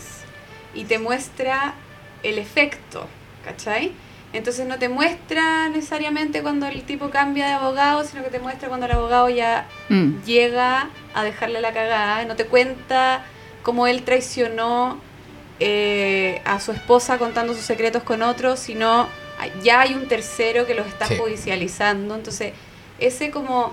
[0.73, 1.75] y te muestra
[2.23, 3.07] el efecto,
[3.45, 3.93] ¿cachai?
[4.33, 8.69] Entonces no te muestra necesariamente cuando el tipo cambia de abogado, sino que te muestra
[8.71, 10.23] cuando el abogado ya Mm.
[10.25, 13.23] llega a dejarle la cagada, no te cuenta
[13.62, 14.99] cómo él traicionó
[15.61, 19.09] eh, a su esposa contando sus secretos con otros, sino
[19.62, 21.19] ya hay un tercero que los está Sí.
[21.19, 22.15] judicializando.
[22.15, 22.55] Entonces,
[23.07, 23.73] ese como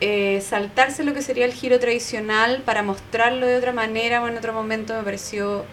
[0.00, 4.36] eh, saltarse lo que sería el giro tradicional para mostrarlo de otra manera o en
[4.36, 5.64] otro momento me pareció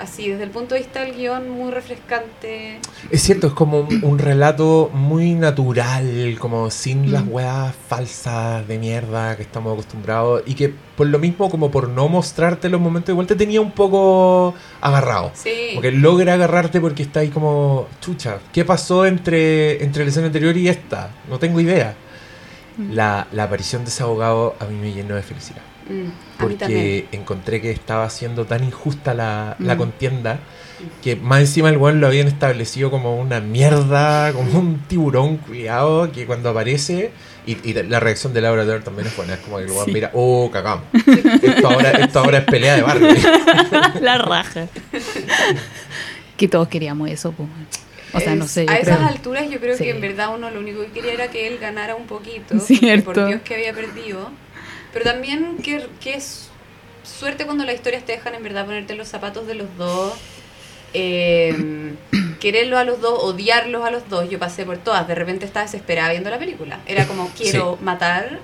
[0.00, 2.80] así, desde el punto de vista del guion, muy refrescante.
[3.10, 7.32] Es cierto, es como un, un relato muy natural, como sin las Mm.
[7.32, 12.08] weas falsas de mierda que estamos acostumbrados y que por lo mismo, como por no
[12.08, 15.30] mostrarte los momentos, igual te tenía un poco agarrado.
[15.34, 15.70] Sí.
[15.74, 20.56] Porque logra agarrarte porque está ahí como, chucha, ¿qué pasó entre, entre la escena anterior
[20.56, 21.10] y esta?
[21.28, 21.94] No tengo idea.
[22.76, 22.92] Mm.
[22.92, 25.62] La, la aparición de ese abogado a mí me llenó de felicidad.
[25.90, 26.10] Mm.
[26.38, 29.78] Porque encontré que estaba siendo tan injusta la, la Mm.
[29.78, 30.38] contienda
[31.02, 36.10] que más encima el weón lo habían establecido como una mierda, como un tiburón cuidado
[36.10, 37.10] que cuando aparece
[37.46, 39.84] y, y la reacción de Laura Dern también es buena, es como que el weón
[39.84, 39.92] Sí.
[39.92, 40.84] mira, oh, cagamos.
[41.42, 43.08] Esto ahora, esto ahora es pelea de barrio.
[44.00, 44.68] La raja.
[46.36, 47.48] que todos queríamos eso, pues.
[48.12, 48.94] O sea, no sé, yo a creo.
[48.94, 49.84] esas alturas yo creo Sí.
[49.84, 52.58] que en verdad uno lo único que quería era que él ganara un poquito.
[52.60, 53.04] Cierto.
[53.12, 54.30] Por Dios que había perdido.
[54.92, 56.48] Pero también que, que es
[57.02, 60.14] suerte cuando las historias te dejan en verdad ponerte en los zapatos de los dos.
[60.94, 61.94] eh,
[62.40, 64.28] quererlos a los dos, odiarlos a los dos.
[64.28, 65.06] Yo pasé por todas.
[65.06, 66.80] De repente estaba desesperada viendo la película.
[66.86, 68.38] Era como, quiero matar.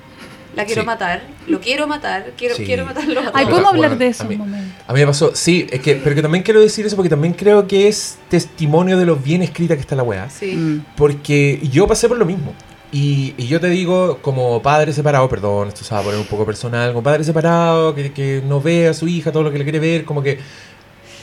[0.55, 0.87] La quiero Sí.
[0.87, 2.65] matar, lo quiero matar, quiero, Sí.
[2.65, 3.51] quiero matarlo a Ay, todos.
[3.51, 4.75] ¿podemos hablar de a eso mí- un momento?
[4.87, 7.35] A mí me pasó, sí, es que, pero que también quiero decir eso porque también
[7.35, 10.31] creo que es testimonio de lo bien escrita que está la weá.
[10.31, 10.53] Sí.
[10.57, 10.87] Mm.
[10.97, 12.55] Porque yo pasé por lo mismo.
[12.93, 16.27] Y, y yo te digo, como padre separado, perdón, esto se va a poner un
[16.27, 19.59] poco personal, como padre separado, que, que no ve a su hija todo lo que
[19.59, 20.39] le quiere ver, como que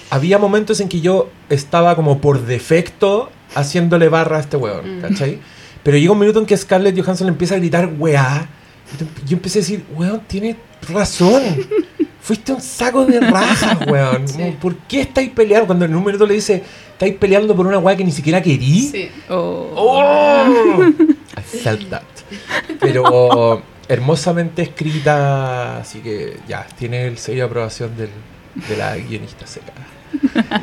[0.10, 5.02] había momentos en que yo estaba como por defecto haciéndole barra a este weón, Mm.
[5.02, 5.39] ¿cachai?
[5.84, 8.47] Pero llega un minuto en que Scarlett Johansson le empieza a gritar weá.
[9.26, 10.56] Yo empecé a decir, weón, tiene
[10.89, 11.41] razón.
[12.21, 14.28] Fuiste un saco de rajas, weón.
[14.28, 14.56] Sí.
[14.62, 15.67] ¿Por qué estáis peleando?
[15.67, 18.80] Cuando en un minuto le dice, estáis peleando por una weá que ni siquiera querí.
[18.82, 19.10] Sí.
[19.30, 19.71] Oh.
[19.76, 20.86] ¡Oh!
[21.62, 22.02] Felt that.
[22.80, 28.10] Pero hermosamente escrita, así que ya, tiene el sello de aprobación del,
[28.70, 29.72] de la guionista seca.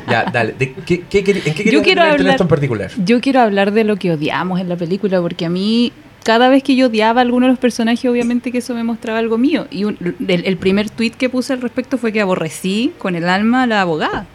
[0.09, 0.53] Ya, dale.
[0.57, 2.91] ¿De qué, qué ¿En qué quiero hablar- esto en particular?
[3.03, 5.91] Yo quiero hablar de lo que odiamos en la película, porque a mí,
[6.23, 9.19] cada vez que yo odiaba a alguno de los personajes, obviamente que eso me mostraba
[9.19, 9.67] algo mío.
[9.69, 13.27] Y un- el, el primer tweet que puse al respecto fue que aborrecí con el
[13.29, 14.25] alma a la abogada.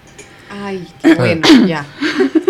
[0.63, 1.85] Ay, qué bueno, ya.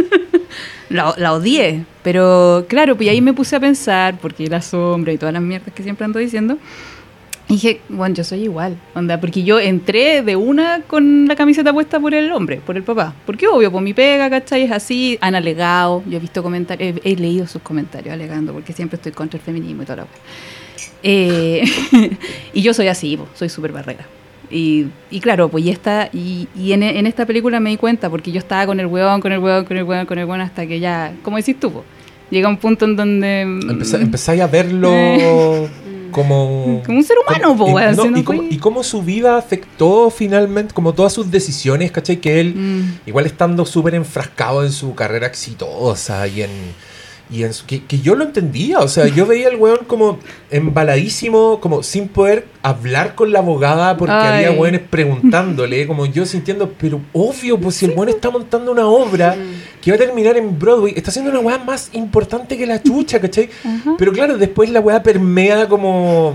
[0.89, 5.19] La, la odié, pero claro, pues ahí me puse a pensar, porque la sombra y
[5.19, 6.59] todas las mierdas que siempre ando diciendo,
[7.49, 11.73] y dije, bueno, yo soy igual, onda, porque yo entré de una con la camiseta
[11.73, 14.63] puesta por el hombre, por el papá, porque obvio, por mi pega, ¿cachai?
[14.63, 18.73] Es así, han alegado, yo he visto comentarios, he, he leído sus comentarios alegando, porque
[18.73, 20.07] siempre estoy contra el feminismo y toda la.
[21.05, 21.63] Eh,
[22.53, 24.07] y yo soy así, po, soy súper barrera.
[24.51, 28.09] Y, y claro, pues y, esta, y, y en, en esta película me di cuenta,
[28.11, 30.41] porque yo estaba con el huevón, con el huevón, con el huevón, con el huevón,
[30.41, 31.85] hasta que ya, como decís tú, po,
[32.31, 33.45] llega un punto en donde...
[33.47, 34.91] mm, Empezá- empezáis a verlo
[36.13, 36.83] como...
[36.85, 38.83] Como un ser humano, po, y, weón, no, si no y, cómo, fue- y cómo
[38.85, 42.19] su vida afectó finalmente, como todas sus decisiones, ¿cachai?
[42.19, 42.55] Que él...
[42.55, 46.51] Mm, Igual estando súper enfrascado en su carrera exitosa y en.
[47.29, 50.19] Y en su- que, que yo lo entendía, o sea, yo veía al weón como
[50.77, 54.45] embaladísimo, como sin poder hablar con la abogada porque Ay.
[54.45, 58.87] había weones preguntándole, como yo sintiendo, pero obvio, pues si el weón está montando una
[58.87, 59.81] obra Mm.
[59.81, 63.21] que va a terminar en Broadway, está haciendo una weá más importante que la chucha,
[63.21, 63.49] ¿cachai?
[63.99, 66.35] Pero claro, después la weá permea como.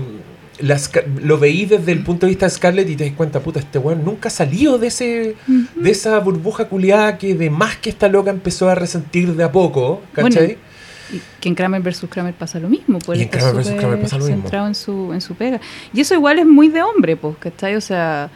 [0.60, 3.40] la Scar- lo veí desde el punto de vista de Scarlett y te das cuenta,
[3.40, 5.34] puta, este weón nunca salió de ese
[5.74, 9.50] de esa burbuja culiada que de más que esta loca empezó a resentir de a
[9.50, 10.30] poco, ¿cachai?
[10.46, 10.60] Bueno,
[11.12, 12.06] Y que en Kramer vs.
[12.08, 12.98] Kramer pasa lo mismo.
[12.98, 14.42] Pues, Y en Kramer súper Kramer pasa lo mismo.
[14.42, 15.60] centrado en su, en su pega.
[15.92, 17.76] Y eso igual es muy de hombre, pues, ¿cachai?
[17.76, 18.30] O sea,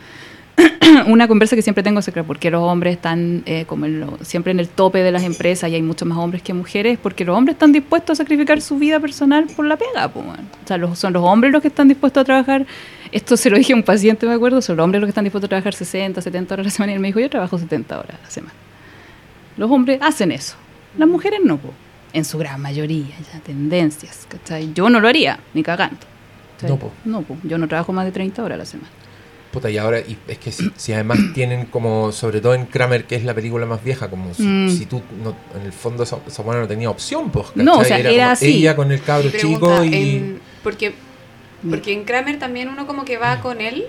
[1.06, 4.18] una conversa que siempre tengo es que porque los hombres están eh, como en lo-
[4.22, 7.24] siempre en el tope de las empresas y hay muchos más hombres que mujeres, porque
[7.24, 10.24] los hombres están dispuestos a sacrificar su vida personal por la pega, pues.
[10.26, 12.66] O sea, los- son los hombres los que están dispuestos a trabajar.
[13.12, 15.24] Esto se lo dije a un paciente, me acuerdo, son los hombres los que están
[15.24, 16.92] dispuestos a trabajar 60, 70 horas a la semana.
[16.92, 18.54] Y él me dijo, yo trabajo 70 horas a la semana.
[19.56, 20.56] Los hombres hacen eso.
[20.98, 21.72] Las mujeres no, po.
[22.16, 24.72] En su gran mayoría, ya tendencias, ¿cachai?
[24.74, 25.98] Yo no lo haría, ni cagando.
[26.56, 26.70] ¿cachai?
[26.70, 26.92] No, po.
[27.04, 27.36] No, po.
[27.44, 28.90] yo no trabajo más de 30 horas a la semana.
[29.52, 33.04] Puta, y ahora, y es que si, si además tienen como, sobre todo en Kramer,
[33.04, 34.70] que es la película más vieja, como si, Mm.
[34.70, 37.84] si tú, no, en el fondo esa, esa buena no tenía opción, pues, No, o
[37.84, 38.46] sea, era como así.
[38.58, 39.94] Ella con el cabro Pregunta, chico y...
[40.16, 40.94] en- porque,
[41.68, 43.84] porque en Kramer también uno como que va con él.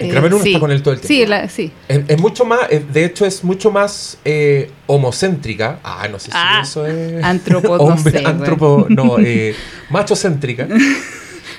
[0.00, 0.50] Eh, Kramer uno sí.
[0.50, 1.08] está con él todo el tiempo.
[1.24, 1.72] Sí, la- sí.
[1.88, 5.80] Es, es mucho más, es- de hecho es mucho más eh, homocéntrica.
[5.82, 7.22] Ah, no sé si Ah, eso es...
[7.22, 8.24] antropo- no Hombre, sé, güey.
[8.32, 9.54] antropo, no, eh,
[9.90, 10.68] machocéntrica.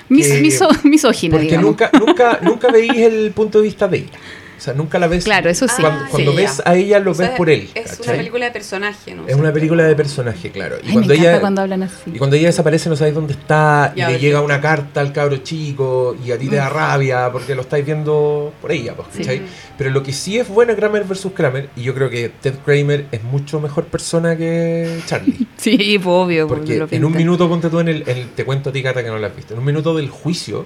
[0.07, 1.65] Mis, miso- misógina, Porque digamos.
[1.71, 4.09] nunca, nunca, nunca veís el punto de vista de ella.
[4.59, 5.23] O sea, nunca la ves.
[5.23, 5.81] Claro, eso sí.
[5.81, 6.69] Cuando, Ah, cuando sí, ves ya.
[6.71, 7.69] a ella, lo O sea, ves por él.
[7.73, 9.25] Es una película de personaje, ¿no?
[9.27, 10.75] Es una película de personaje, claro.
[10.83, 11.39] Y Ay, cuando me ella.
[11.39, 12.11] cuando hablan así.
[12.13, 15.37] Y cuando ella desaparece no sabéis dónde está y le llega una carta al cabro
[15.37, 19.19] chico y a ti te da rabia porque lo estáis viendo por ella, pues, Sí.
[19.19, 19.41] ¿cachai?
[19.77, 22.55] Pero lo que sí es bueno es Kramer versus Kramer y yo creo que Ted
[22.65, 25.47] Kramer es mucho mejor persona que Charlie.
[25.57, 26.47] Sí, pues, obvio.
[26.47, 28.83] Porque lo en un minuto, ponte tú en el, en el- te cuento a ti,
[28.83, 30.65] Cata, que no la has visto, en un minuto del juicio,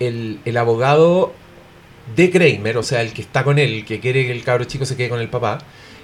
[0.00, 1.32] el, el abogado
[2.16, 4.64] de Kramer, o sea, el que está con él, el que quiere que el cabro
[4.64, 5.58] chico se quede con el papá,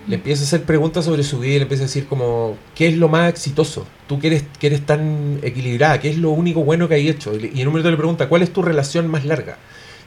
[0.07, 2.89] le empieza a hacer preguntas sobre su vida y le empieza a decir como, ¿qué
[2.89, 3.87] es lo más exitoso?
[4.07, 7.33] Tú que eres, que eres tan equilibrada, ¿qué es lo único bueno que hay hecho?
[7.37, 9.59] Y, en un minuto le pregunta, ¿cuál es tu relación más larga?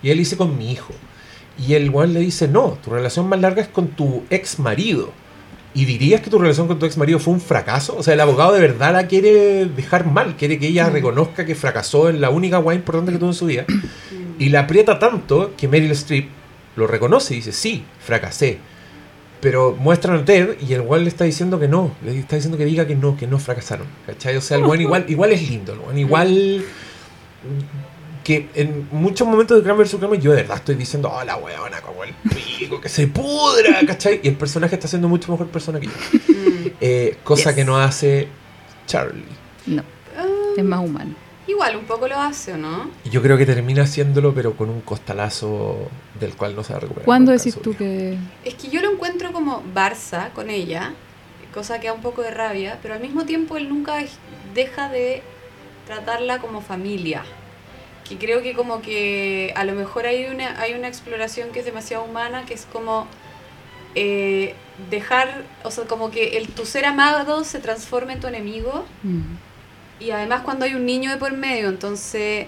[0.01, 0.93] Y él dice, con mi hijo.
[1.57, 5.11] Y el weón le dice, no, tu relación más larga es con tu ex marido.
[5.75, 7.95] ¿Y dirías que tu relación con tu ex marido fue un fracaso?
[7.97, 11.55] O sea, el abogado de verdad la quiere dejar mal, quiere que ella reconozca que
[11.55, 13.65] fracasó en la única weá importante que tuvo en su vida.
[14.39, 16.29] Y la aprieta tanto que Meryl Streep
[16.75, 18.59] lo reconoce y dice, sí, fracasé.
[19.41, 22.57] Pero muestran a Ted y el weón le está diciendo que no, le está diciendo
[22.57, 23.87] que diga que no, que no fracasaron.
[24.05, 24.37] ¿Cachai?
[24.37, 26.63] O sea, el weón igual, igual es lindo, el weón igual
[28.23, 29.95] que en muchos momentos de Kramer vs.
[29.95, 33.81] Kramer yo de verdad estoy diciendo, oh la weona, como el pico, que se pudra,
[33.85, 34.21] ¿cachai?
[34.23, 35.91] Y el personaje está siendo mucho mejor persona que yo.
[36.13, 36.67] Mm.
[36.79, 37.55] Eh, cosa Yes.
[37.55, 38.27] que no hace
[38.87, 39.25] Charlie.
[39.65, 39.83] No,
[40.55, 41.15] es más humano.
[41.47, 42.89] Igual, un poco lo hace, ¿o no?
[43.09, 46.81] Yo creo que termina haciéndolo, pero con un costalazo del cual no se va a
[46.81, 47.05] recuperar.
[47.05, 48.17] ¿Cuándo decís tú que.?
[48.45, 50.93] Es que yo lo encuentro como Barça con ella,
[51.53, 54.09] cosa que da un poco de rabia, pero al mismo tiempo él nunca dej-
[54.53, 55.21] deja de
[55.87, 57.23] tratarla como familia.
[58.07, 61.65] Que creo que como que a lo mejor hay una, hay una exploración que es
[61.65, 63.07] demasiado humana, que es como
[63.95, 64.55] eh,
[64.89, 68.85] dejar, o sea, como que el tu ser amado se transforme en tu enemigo.
[69.03, 69.21] Mm.
[70.03, 72.47] Y además cuando hay un niño de por medio, entonces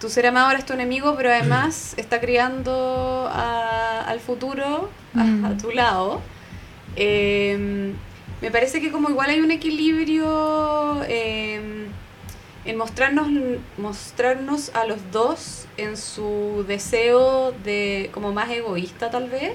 [0.00, 5.24] tu ser amado ahora es tu enemigo, pero además está criando a- al futuro a,
[5.24, 5.44] Mm.
[5.44, 6.20] a tu lado.
[6.96, 7.92] Eh,
[8.40, 11.86] me parece que como igual hay un equilibrio eh,
[12.64, 13.28] en mostrarnos,
[13.76, 19.52] mostrarnos a los dos en su deseo de como más egoísta tal vez.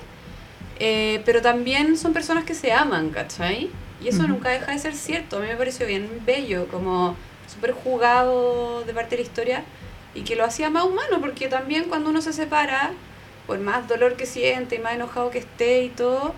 [0.80, 3.70] Eh, pero también son personas que se aman, ¿cachai?
[4.02, 5.38] Y eso nunca deja de ser cierto.
[5.38, 7.16] A mí me pareció bien bello, como
[7.48, 9.64] súper jugado de parte de la historia
[10.14, 12.92] y que lo hacía más humano, porque también cuando uno se separa,
[13.48, 16.34] por más dolor que siente y más enojado que esté y todo,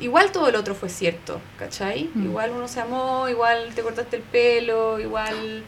[0.00, 2.10] igual todo lo otro fue cierto, ¿cachai?
[2.14, 2.24] Mm.
[2.24, 5.64] Igual uno se amó, igual te cortaste el pelo, igual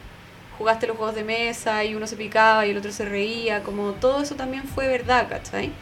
[0.59, 3.93] jugaste los juegos de mesa y uno se picaba y el otro se reía, como
[3.93, 5.73] todo eso también fue verdad, ¿cachai?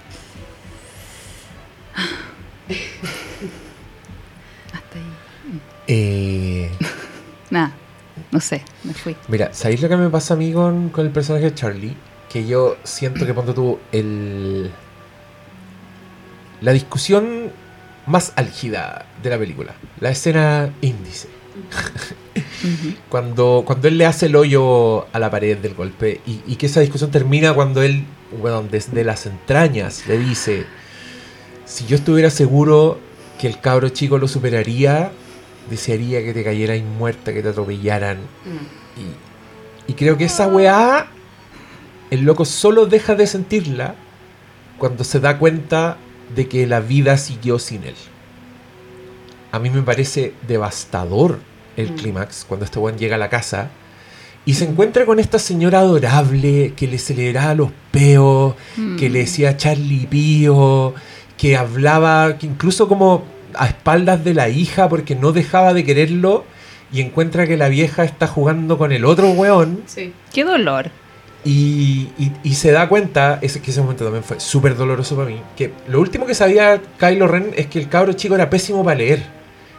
[5.88, 6.70] Eh,
[7.50, 7.72] Nada,
[8.30, 9.16] no sé, me fui.
[9.28, 11.96] mira, ¿sabéis lo que me pasa a mí con, con el personaje de Charlie?
[12.28, 14.70] Que yo siento que ponte tú el.
[16.60, 17.50] La discusión
[18.06, 19.74] más álgida de la película.
[20.00, 21.28] La escena índice.
[23.08, 26.66] Cuando, cuando él le hace el hoyo a la pared del golpe y, y que
[26.66, 28.04] esa discusión termina cuando él,
[28.40, 30.66] bueno, desde las entrañas le dice,
[31.64, 32.98] si yo estuviera seguro
[33.40, 35.12] que el cabro chico lo superaría,
[35.70, 38.18] desearía que te cayeras muerta, que te atropellaran.
[38.18, 39.00] Mm.
[39.88, 41.06] Y, y creo que esa weá,
[42.10, 43.94] el loco solo deja de sentirla
[44.78, 45.96] cuando se da cuenta
[46.34, 47.94] de que la vida siguió sin él.
[49.50, 51.40] A mí me parece devastador
[51.76, 51.94] el Mm.
[51.96, 53.70] clímax cuando este weón llega a la casa
[54.44, 58.54] y se encuentra con esta señora adorable que le celebraba los peos,
[58.98, 59.12] que Mm.
[59.12, 60.94] le decía Charlie Pío,
[61.36, 63.24] que hablaba que incluso como
[63.58, 66.44] a espaldas de la hija porque no dejaba de quererlo
[66.92, 70.12] y encuentra que la vieja está jugando con el otro weón Sí.
[70.32, 70.90] Qué dolor.
[71.44, 75.28] y, y- y se da cuenta, ese, que ese momento también fue súper doloroso para
[75.30, 78.84] mí, que lo último que sabía Kylo Ren es que el cabro chico era pésimo
[78.84, 79.22] para leer,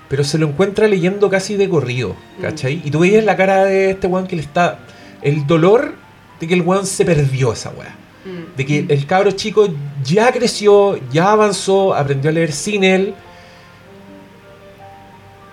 [0.07, 2.81] pero se lo encuentra leyendo casi de corrido, ¿cachai?
[2.83, 4.79] Y tú veías la cara de este weón que le está...
[5.21, 5.93] El dolor
[6.39, 7.93] de que el weón se perdió esa weá.
[8.25, 8.55] Mm.
[8.57, 9.67] De que el cabro chico
[10.03, 13.13] ya creció, ya avanzó, aprendió a leer sin él.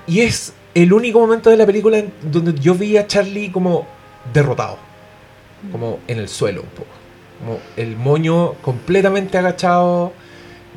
[0.07, 3.87] Y es el único momento de la película en donde yo vi a Charlie como
[4.33, 4.79] derrotado.
[5.73, 6.90] Como en el suelo un poco.
[7.40, 10.12] Como el moño completamente agachado.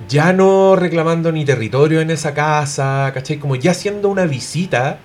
[0.07, 3.11] Ya no reclamando ni territorio en esa casa.
[3.13, 3.37] ¿Cachai?
[3.37, 4.99] Como ya haciendo una visita.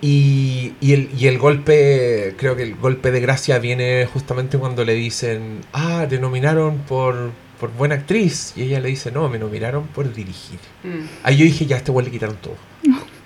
[0.00, 4.84] Y, y el, y el golpe, creo que el golpe de gracia viene justamente cuando
[4.84, 8.52] le dicen, ah, te nominaron por, por buena actriz.
[8.54, 10.58] Y ella le dice, no, me nominaron por dirigir.
[10.82, 11.06] Mm.
[11.22, 12.56] Ahí yo dije, ya, a este güey le quitaron todo.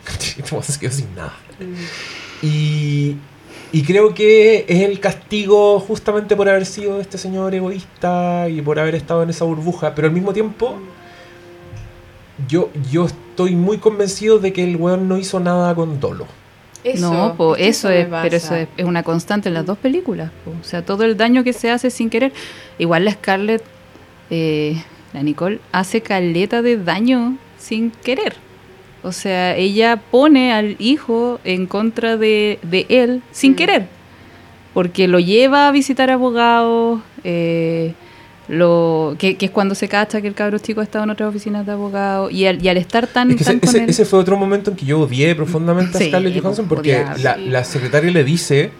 [0.39, 1.37] Este se quedó sin nada.
[2.43, 3.17] Y,
[3.71, 8.79] Y creo que es el castigo justamente por haber sido este señor egoísta y por
[8.79, 10.79] haber estado en esa burbuja, pero al mismo tiempo
[12.49, 16.27] yo, yo estoy muy convencido de que el weón no hizo nada con dolo.
[16.85, 20.31] Eso, no, po, eso es, pero eso es, es una constante en las dos películas.
[20.45, 20.53] po.
[20.53, 22.33] O sea, todo el daño que se hace sin querer.
[22.79, 23.63] Igual la Scarlett,
[24.31, 28.37] eh, la Nicole, hace caleta de daño sin querer.
[29.03, 33.57] O sea, ella pone al hijo en contra de, de él sin Mm.
[33.57, 33.87] querer.
[34.75, 37.95] Porque lo lleva a visitar abogados, eh,
[38.49, 41.29] lo, que, que es cuando se cacha que el cabro chico ha estado en otras
[41.29, 42.33] oficinas de abogados.
[42.33, 44.19] Y al, y al estar tan, Es que ese, tan con ese- él- ese fue
[44.19, 47.23] otro momento en que yo odié profundamente Sí, a Scarlett Johansson porque Sí.
[47.23, 48.71] la secretaria le dice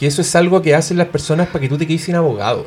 [0.00, 2.66] que eso es algo que hacen las personas para que tú te quedes sin abogado.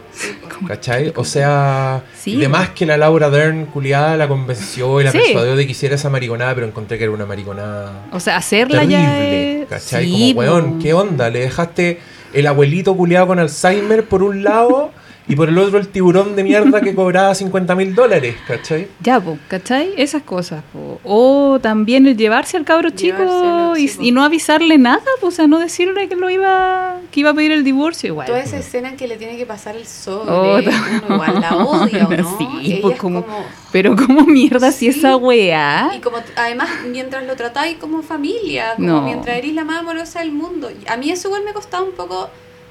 [0.67, 1.11] ¿Cachai?
[1.15, 2.35] O sea, Sí.
[2.37, 5.17] de más que la Laura Dern culiada la convenció y la Sí.
[5.17, 8.81] persuadió de que hiciera esa mariconada, pero encontré que era una mariconada O sea, hacerla
[8.81, 8.93] terrible.
[9.03, 9.67] ya es...
[9.67, 10.05] ¿Cachai?
[10.05, 10.79] Sí, Como, weón.
[10.79, 11.29] ¿qué onda?
[11.31, 11.99] Le dejaste
[12.33, 14.91] el abuelito culiado con Alzheimer por un lado
[15.27, 18.87] y por el otro el tiburón de mierda que cobraba 50 mil dólares, ¿cachai?
[18.99, 19.93] Ya, po, ¿cachai?
[19.97, 20.63] Esas cosas.
[20.73, 20.99] po.
[21.03, 24.03] O también el llevarse al cabro chico y, sí, po.
[24.03, 27.33] y no avisarle nada, po, o sea, no decirle que lo iba que iba a
[27.33, 28.25] pedir el divorcio igual.
[28.27, 31.55] Toda esa escena en que le tiene que pasar el sobre, Oh, uno igual la
[31.57, 32.37] odia, ¿o no?
[32.37, 33.45] Sí, Ella pues es como- como...
[33.71, 35.91] Pero como mierda si esa weá.
[35.95, 39.01] Y como además, mientras lo tratáis como familia, como No.
[39.03, 40.69] mientras eres la más amorosa del mundo.
[40.87, 42.29] A mí eso igual me costaba un poco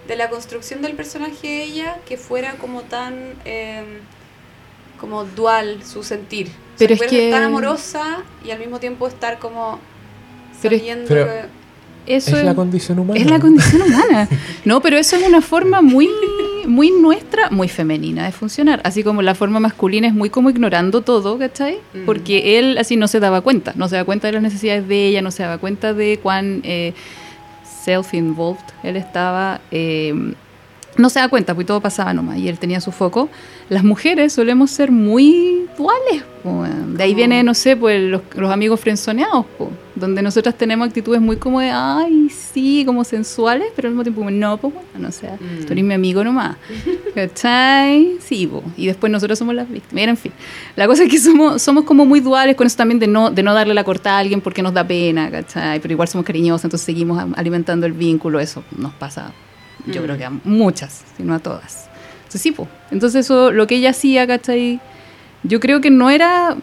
[0.09, 3.83] de la construcción del personaje de ella, que fuera como tan eh,
[5.01, 6.47] como dual su sentir.
[6.49, 9.79] O sea, Pero es que- tan amorosa y al mismo tiempo estar como
[10.61, 11.63] Pero es- sabiendo pero- que-
[12.05, 13.21] Eso es la condición humana.
[13.21, 14.29] es la condición humana.
[14.65, 16.09] No, pero eso es una forma muy
[16.67, 18.81] muy nuestra, muy femenina de funcionar.
[18.85, 21.79] Así como la forma masculina es muy como ignorando todo, ¿cachai?
[21.95, 22.05] Mm.
[22.07, 25.07] Porque él así no se daba cuenta, no se daba cuenta de las necesidades de
[25.09, 26.95] ella, no se daba cuenta de cuán eh,
[27.85, 29.61] self-involved él estaba.
[29.71, 30.35] eh,
[30.99, 33.29] no se da cuenta, pues todo pasaba nomás y él tenía su foco.
[33.69, 36.23] Las mujeres solemos ser muy duales.
[36.43, 36.65] po.
[36.65, 40.89] De ahí Como- viene, no sé, pues los, los amigos frenzoneados, po, donde nosotras tenemos
[40.89, 45.09] actitudes muy como de, ay, sí, como sensuales, pero al mismo tiempo, no, pues bueno,
[45.09, 45.65] o sea, Mm.
[45.67, 46.57] tú eres mi amigo nomás.
[47.15, 48.17] ¿Cachai?
[48.21, 48.63] Sí, po.
[48.77, 49.95] y después nosotros somos las víctimas.
[49.95, 50.33] Mira, en fin,
[50.77, 53.43] la cosa es que somos, somos como muy duales con eso también de no, de
[53.43, 55.81] no darle la cortada a alguien porque nos da pena, ¿cachai?
[55.81, 59.33] Pero igual somos cariñosos, entonces seguimos alimentando el vínculo, eso nos pasa
[59.87, 60.05] yo Mm.
[60.05, 61.89] creo que a muchas, si no a todas.
[62.19, 62.69] Entonces, sí, po.
[62.91, 64.81] Entonces, eso, lo que ella hacía, ¿cachai?
[65.43, 66.57] Yo creo que no era,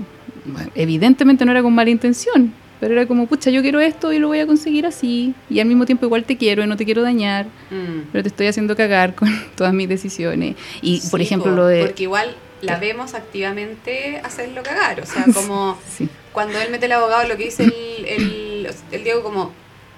[0.46, 4.20] bueno, evidentemente no era con mala intención, pero era como, pucha, yo quiero esto y
[4.20, 6.86] lo voy a conseguir así, y al mismo tiempo igual te quiero y no te
[6.86, 8.08] quiero dañar, Mm.
[8.12, 10.56] pero te estoy haciendo cagar con todas mis decisiones.
[10.82, 11.82] Y, por ejemplo, po, lo de...
[11.86, 15.02] Porque igual la vemos activamente hacerlo cagar.
[15.02, 16.08] O sea, como Sí.
[16.32, 19.52] cuando él mete el abogado, lo que dice el, el, el Diego, como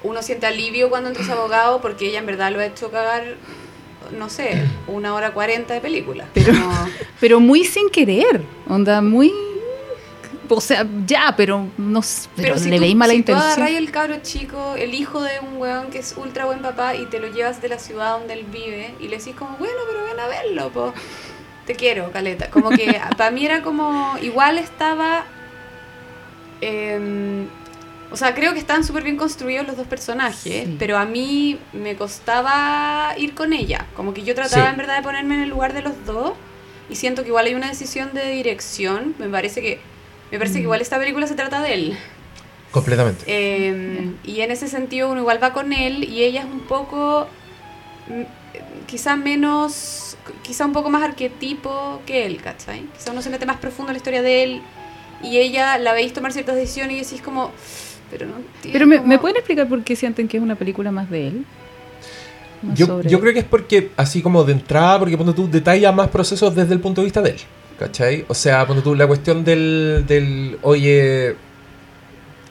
[0.04, 3.36] uno siente alivio cuando entra ese abogado porque ella en verdad lo ha hecho cagar,
[4.18, 6.26] no sé, una hora cuarenta de película.
[6.34, 6.54] Pero-
[7.20, 9.32] Pero muy sin querer, onda, muy...
[10.54, 13.56] O sea, ya, pero no s- pero, si le tú- veis mala si intención.
[13.56, 17.06] Tú el cabro chico, el hijo de un weón que es ultra buen papá y
[17.06, 20.04] te lo llevas de la ciudad donde él vive y le decís como, bueno, pero
[20.04, 20.94] ven a verlo, po.
[21.66, 22.50] Te quiero, Caleta.
[22.50, 25.24] Como que para mí era como, igual estaba...
[26.60, 27.48] em,
[28.12, 30.76] o sea, creo que están súper bien construidos los dos personajes, Sí.
[30.78, 33.86] pero a mí me costaba ir con ella.
[33.96, 34.70] Como que yo trataba Sí.
[34.72, 36.34] en verdad de ponerme en el lugar de los dos
[36.90, 39.16] y siento que igual hay una decisión de dirección.
[39.18, 39.80] Me parece que
[40.32, 40.64] me parece que Mm.
[40.64, 41.98] igual esta película se trata de él.
[42.72, 43.24] Completamente.
[43.28, 47.28] Eh, y en ese sentido uno igual va con él y ella es un poco,
[48.08, 52.86] mm, quizá menos, quizá un poco más arquetipo que él, ¿cachai?
[52.98, 54.62] Quizá uno se mete más profundo en la historia de él
[55.22, 57.52] y ella la veis tomar ciertas decisiones y decís como,
[58.12, 58.34] pero no.
[58.72, 61.28] Pero me, como- ¿me pueden explicar por qué sienten que es una película más de
[61.30, 61.46] él?
[62.62, 63.22] Más Yo, sobre yo él.
[63.22, 66.74] creo que es porque, así como de entrada, porque cuando tú detallas más procesos desde
[66.74, 67.38] el punto de vista de él.
[67.80, 68.26] ¿Cachai?
[68.28, 71.36] O sea, cuando tú la cuestión del, del oye,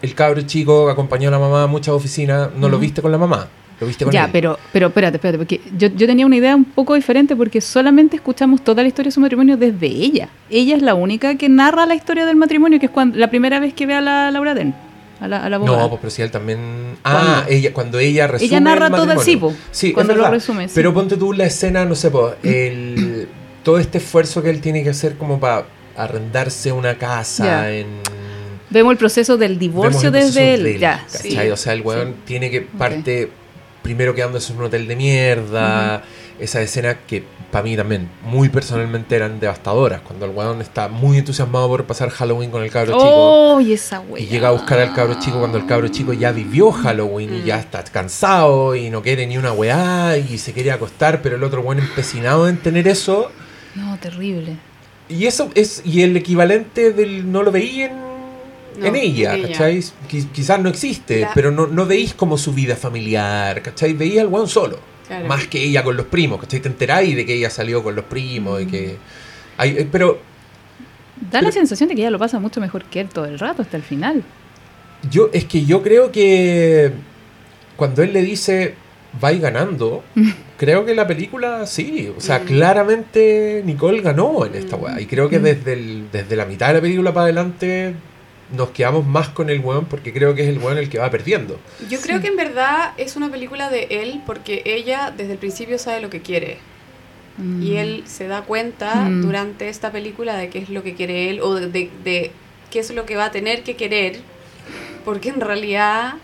[0.03, 3.19] el cabro chico acompañó a la mamá a muchas oficinas, no lo viste con la
[3.19, 3.47] mamá,
[3.81, 4.31] lo viste con Ya, él.
[4.33, 8.17] pero, pero espérate, espérate, porque yo, yo tenía una idea un poco diferente porque solamente
[8.17, 10.29] escuchamos toda la historia de su matrimonio desde ella.
[10.51, 13.61] Ella es la única que narra la historia del matrimonio, que es cuando, la primera
[13.61, 14.75] vez que ve a la Laura Dern,
[15.21, 15.83] a la, a la abogada.
[15.83, 16.97] No, pues pero si él también.
[17.05, 17.51] Ah, ¿Cuándo?
[17.53, 18.47] ella, cuando ella resume.
[18.47, 19.59] Ella narra el todo el matrimonio.
[19.71, 20.73] sí, cuando lo resume, sí.
[20.75, 23.29] Pero ponte tú la escena, no sé, po, el,
[23.63, 27.87] todo este esfuerzo que él tiene que hacer como para arrendarse una casa en.
[28.71, 30.79] Vemos el proceso del divorcio proceso desde él.
[30.79, 31.37] Ya, sí.
[31.51, 33.29] O sea, el weón tiene que parte
[33.83, 36.03] primero quedándose en un hotel de mierda.
[36.41, 37.23] Esa escena que
[37.53, 40.01] para mí también, muy personalmente eran devastadoras.
[40.01, 43.05] Cuando el weón está muy entusiasmado por pasar Halloween con el cabro chico.
[43.05, 44.03] Oh, y esa.
[44.17, 47.43] Y llega a buscar al cabro chico cuando el cabro chico ya vivió Halloween y
[47.43, 47.61] ya Mm.
[47.61, 51.61] está cansado y no quiere ni una weá y se quiere acostar, pero el otro
[51.61, 53.31] weón empecinado en tener eso.
[53.75, 54.57] No, terrible.
[55.09, 57.93] Y eso es, y el equivalente del no lo veí en,
[58.79, 59.43] No, en ella, en.
[59.49, 59.81] ¿cachai?
[60.09, 63.93] Qui- quizás no existe, La- pero no, no veís como su vida familiar, ¿cachai?
[63.93, 64.79] Veía al weón solo.
[65.11, 65.27] Claro.
[65.27, 66.61] Más que ella con los primos, ¿cachai?
[66.61, 68.97] Te enteráis de que ella salió con los primos y que...
[69.57, 70.21] Hay, eh, pero
[71.33, 73.63] Da la sensación de que ella lo pasa mucho mejor que él todo el rato,
[73.63, 74.23] hasta el final.
[75.11, 76.93] yo, es que yo creo que
[77.77, 78.75] cuando él le dice,
[79.21, 80.05] vais ganando,
[80.57, 82.45] creo que la película sí, o sea, Mm.
[82.47, 85.01] claramente Nicole ganó en esta weá.
[85.01, 85.43] Y creo que Mm.
[85.43, 87.95] desde, el- desde la mitad de la película para adelante
[88.53, 91.11] nos quedamos más con el weón porque creo que es el weón el que va
[91.11, 91.59] perdiendo.
[91.89, 95.79] Yo creo que en verdad es una película de él porque ella desde el principio
[95.79, 96.59] sabe lo que quiere.
[97.39, 97.63] Mm.
[97.63, 99.23] Y él se da cuenta Mm.
[99.23, 102.33] durante esta película de qué es lo que quiere él o de, de- de
[102.71, 104.21] qué es lo que va a tener que querer.
[105.05, 106.15] Porque en realidad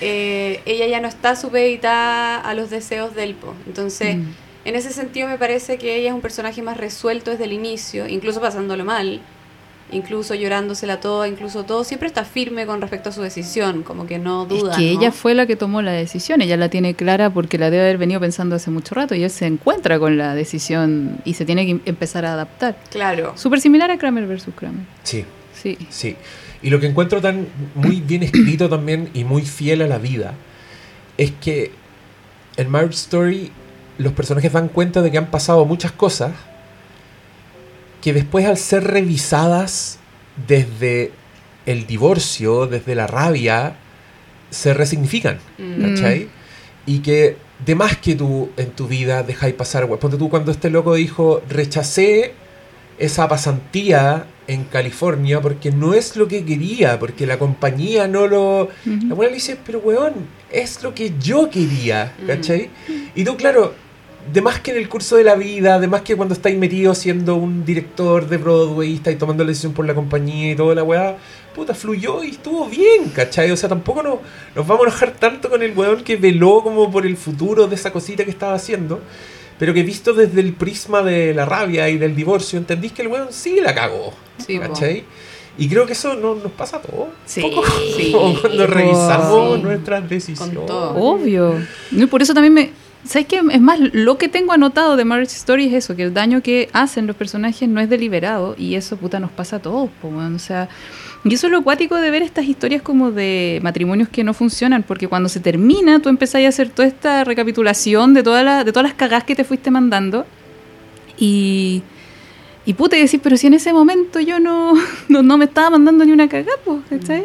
[0.00, 3.54] eh, ella ya no está supeditada a los deseos del po.
[3.66, 4.24] Entonces, Mm.
[4.66, 8.06] en ese sentido me parece que ella es un personaje más resuelto desde el inicio,
[8.06, 9.22] incluso pasándolo mal,
[9.92, 14.18] incluso llorándosela toda, incluso todo, siempre está firme con respecto a su decisión, como que
[14.18, 14.72] no duda.
[14.72, 15.00] es que ¿no?
[15.00, 17.98] ella fue la que tomó la decisión, ella la tiene clara porque la debe haber
[17.98, 21.64] venido pensando hace mucho rato y él se encuentra con la decisión y se tiene
[21.64, 22.76] que em- empezar a adaptar.
[22.90, 23.32] Claro.
[23.36, 24.84] Súper similar a Kramer versus Kramer.
[25.02, 25.24] Sí,
[25.54, 25.78] Sí.
[25.88, 26.16] Sí,
[26.62, 30.34] y lo que encuentro tan muy bien escrito también y muy fiel a la vida
[31.16, 31.70] es que
[32.56, 33.50] en Marriage Story
[33.98, 36.32] los personajes dan cuenta de que han pasado muchas cosas
[38.02, 39.98] que después al ser revisadas
[40.46, 41.12] desde
[41.66, 43.76] el divorcio, desde la rabia,
[44.50, 45.82] se resignifican, Mm.
[45.82, 46.28] ¿cachai?
[46.86, 50.70] Y que de más que tú en tu vida dejáis pasar, ponte tú cuando este
[50.70, 52.32] loco dijo, rechacé
[52.98, 58.68] esa pasantía en California porque no es lo que quería, porque la compañía no lo...
[58.84, 60.14] La buena le dice, pero weón,
[60.52, 62.26] es lo que yo quería, Mm.
[62.26, 62.70] ¿cachai?
[63.14, 63.74] Y tú, claro,
[64.32, 66.94] de más que en el curso de la vida, de más que cuando estáis metido
[66.94, 70.74] siendo un director de Broadway, y estáis tomando la decisión por la compañía y toda
[70.74, 71.16] la weá,
[71.54, 73.50] puta, fluyó y estuvo bien, ¿cachai?
[73.50, 74.18] O sea, tampoco nos,
[74.54, 77.74] nos vamos a enojar tanto con el weón que veló como por el futuro de
[77.76, 79.00] esa cosita que estaba haciendo.
[79.58, 83.08] Pero que visto desde el prisma de la rabia y del divorcio, entendís que el
[83.08, 84.12] weón sí la cagó.
[84.46, 84.68] Sí, po.
[84.68, 85.04] ¿Cachai?
[85.56, 87.08] Y creo que eso no, nos pasa a todos.
[87.24, 87.40] Sí.
[87.40, 87.64] Poco.
[87.96, 88.12] Sí.
[88.12, 88.72] Como cuando po.
[88.74, 89.62] revisamos Sí.
[89.62, 90.56] nuestras decisiones.
[90.58, 90.94] Con todo.
[90.96, 91.54] Obvio.
[91.92, 92.70] No, y por eso también me...
[93.06, 93.40] ¿Sabes qué?
[93.50, 96.68] Es más, lo que tengo anotado de Marriage Story es eso, que el daño que
[96.72, 100.08] hacen los personajes no es deliberado y eso, puta, nos pasa a todos, po.
[100.08, 100.68] O sea,
[101.24, 104.82] y eso es lo acuático de ver estas historias como de matrimonios que no funcionan,
[104.82, 108.72] porque cuando se termina, tú empezás a hacer toda esta recapitulación de, toda la, de
[108.72, 110.26] todas las cagadas que te fuiste mandando
[111.18, 111.82] y...
[112.68, 114.74] Y puta, y decís, pero si en ese momento yo no,
[115.08, 117.22] no, no me estaba mandando ni una cagada, pues, ¿cachai?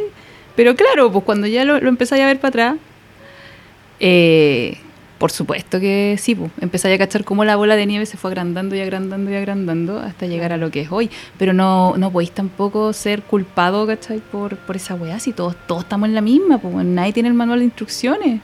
[0.56, 2.76] Pero claro, pues cuando ya lo, lo empezáis a ver para atrás,
[4.00, 4.78] eh,
[5.22, 8.32] por supuesto que sí, pues, empezáis a cachar cómo la bola de nieve se fue
[8.32, 11.12] agrandando y agrandando y agrandando hasta llegar a lo que es hoy.
[11.38, 14.18] Pero no, no podéis tampoco ser culpado, ¿cachai?
[14.18, 17.36] Por, por esa weá, si todos, todos estamos en la misma, pues nadie tiene el
[17.36, 18.42] manual de instrucciones.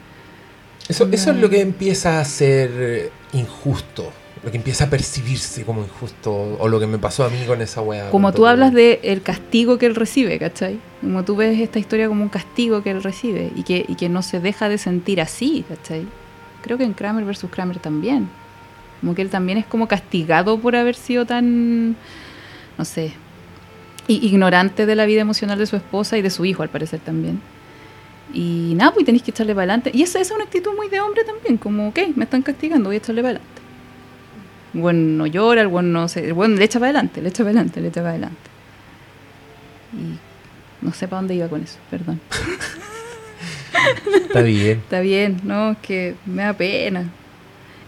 [0.88, 4.12] Eso, eso es lo que empieza a ser eh, injusto.
[4.44, 6.58] Lo que empieza a percibirse como injusto.
[6.60, 8.12] O lo que me pasó a mí con esa weá.
[8.12, 10.80] Como tú hablas de el castigo que él recibe, ¿cachai?
[11.02, 14.10] Como tú ves esta historia como un castigo que él recibe y que, y que
[14.10, 16.06] no se deja de sentir así, ¿cachai?
[16.62, 18.30] Creo que en Kramer versus Kramer también.
[19.02, 21.96] Como que él también es como castigado por haber sido tan,
[22.78, 23.14] no sé,
[24.08, 27.40] ignorante de la vida emocional de su esposa y de su hijo, al parecer también.
[28.34, 29.92] Y nada, pues tenéis que echarle para adelante.
[29.94, 32.90] Y esa, esa es una actitud muy de hombre también, como, ok, me están castigando,
[32.90, 33.62] voy a echarle para adelante.
[34.74, 37.30] El buen no llora, el buen no se, el buen le echa para adelante, le
[37.30, 38.50] echa para adelante, le echa para adelante.
[39.94, 42.20] Y no sé para dónde iba con eso, perdón.
[44.16, 44.78] Está bien.
[44.80, 47.10] Está bien, no, es que me da pena.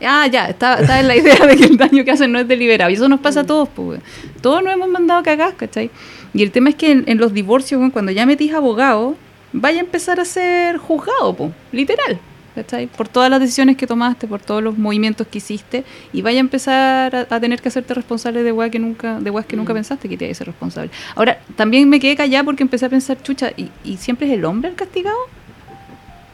[0.02, 2.48] Ah, ya, estaba, estaba en la idea de que el daño que hacen no es
[2.48, 2.90] deliberado.
[2.90, 4.00] Y eso nos pasa a todos, pues.
[4.42, 5.92] Todos nos hemos mandado cagar, ¿cachai?
[6.34, 9.16] Y el tema es que en, en los divorcios, cuando ya metís abogado,
[9.52, 12.18] vaya a empezar a ser juzgado, pues, literal.
[12.56, 12.88] ¿cachai?
[12.88, 16.42] Por todas las decisiones que tomaste, por todos los movimientos que hiciste, y vaya a
[16.42, 19.72] empezar a, a tener que hacerte responsable de weas que nunca, de weas que nunca
[19.74, 19.76] Mm.
[19.78, 20.92] pensaste que te ibas a ser responsable.
[21.16, 24.44] Ahora, también me quedé callada porque empecé a pensar, chucha, ¿y, y siempre es el
[24.46, 25.18] hombre el castigado?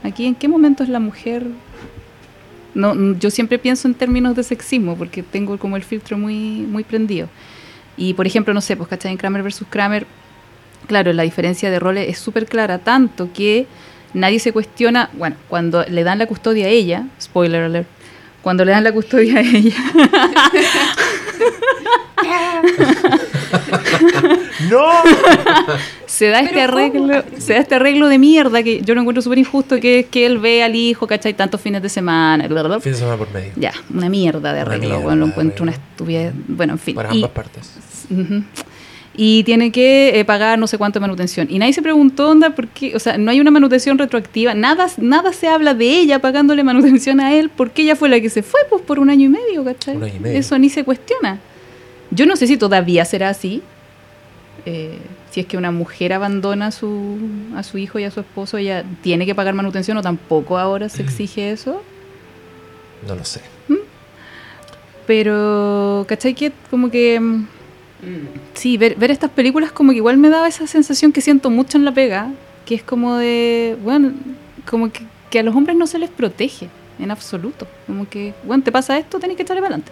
[0.05, 1.47] Aquí, ¿en qué momento es la mujer?
[2.75, 6.83] No, yo siempre pienso en términos de sexismo porque tengo como el filtro muy, muy
[6.83, 7.27] prendido.
[7.97, 9.13] Y por ejemplo, no sé, pues ¿cachai?
[9.13, 10.05] En Kramer versus Kramer,
[10.85, 13.65] claro, la diferencia de roles es súper clara, tanto que
[14.13, 17.87] nadie se cuestiona, bueno, cuando le dan la custodia a ella, spoiler alert,
[18.43, 19.75] Cuando le dan la custodia a ella.
[24.69, 24.85] ¡No!
[26.05, 29.39] se da este arreglo, se da este arreglo de mierda que yo lo encuentro súper
[29.39, 31.33] injusto, que es que él ve al hijo, ¿cachai?
[31.33, 32.79] Tantos fines de semana, bla.
[32.79, 33.51] Fin de semana por medio.
[33.55, 36.33] Ya, una mierda de arreglo, mierda bueno, lo encuentro una estupidez.
[36.47, 36.95] Bueno, en fin.
[36.95, 37.71] Para Y- ambas partes.
[39.17, 41.47] Y tiene que eh, pagar no sé cuánto de manutención.
[41.49, 44.87] Y nadie se preguntó, onda, por qué, o sea, no hay una manutención retroactiva, nada,
[44.97, 48.43] nada se habla de ella pagándole manutención a él, porque ella fue la que se
[48.43, 49.95] fue, pues por un año y medio, ¿cachai?
[49.95, 50.37] Un año y medio.
[50.39, 51.39] Eso ni se cuestiona.
[52.15, 53.61] Yo no sé si todavía será así.
[54.65, 54.97] eh,
[55.31, 57.17] si es que una mujer abandona a su,
[57.55, 60.87] a su hijo y a su esposo, ella tiene que pagar manutención o tampoco ahora
[60.89, 61.83] se exige eso.
[63.07, 63.41] No lo sé.
[65.05, 66.33] Pero, ¿cachai?
[66.33, 67.19] Que como que...
[67.19, 67.45] mm,
[68.53, 71.77] Sí, ver, ver estas películas como que igual me daba esa sensación que siento mucho
[71.77, 72.31] en la pega,
[72.65, 74.13] que es como de, bueno,
[74.69, 77.67] como que, que a los hombres no se les protege en absoluto.
[77.87, 79.91] Como que, bueno, te pasa esto, tenés que echarle para adelante.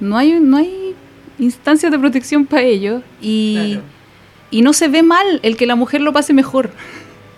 [0.00, 0.94] No hay, no hay
[1.38, 3.82] instancias de protección para ellos y, Claro.
[4.50, 6.70] y no se ve mal el que la mujer lo pase mejor.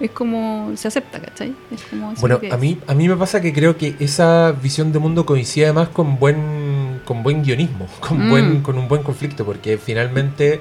[0.00, 1.54] Es como, se acepta, ¿cachai?
[1.72, 4.98] Es como Bueno, a mí, a mí me pasa que creo que esa visión de
[4.98, 8.30] mundo coincide además con buen, con buen guionismo, con, Mm.
[8.30, 10.58] buen, con un buen conflicto, porque finalmente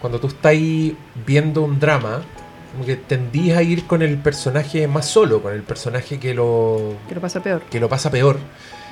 [0.00, 0.54] cuando tú estás
[1.26, 2.22] viendo un drama,
[2.72, 6.94] como que tendís a ir con el personaje más solo, con el personaje que lo,
[7.08, 7.60] Que lo pasa peor.
[7.70, 8.38] que lo pasa peor.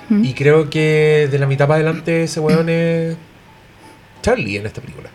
[0.08, 0.24] Mm.
[0.24, 3.16] Y creo que de la mitad para adelante ese weón es
[4.22, 5.10] Charlie en esta película.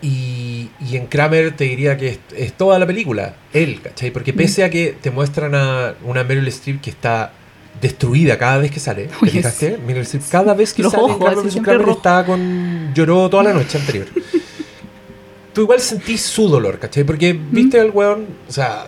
[0.00, 4.10] Y, y en Kramer te diría que es, es toda la película, él, ¿cachai?
[4.10, 7.32] Porque pese a que te muestran a una Meryl Streep que está
[7.80, 9.78] destruida cada vez que sale, ¿te fijaste?
[9.84, 11.98] Meryl Streep cada vez que Los sale en ojos, Kramer Kramer rojo.
[11.98, 12.92] está con...
[12.94, 14.06] lloró toda la noche anterior.
[15.52, 17.02] Tú igual sentís su dolor, ¿cachai?
[17.02, 18.86] Porque viste al weón, o sea,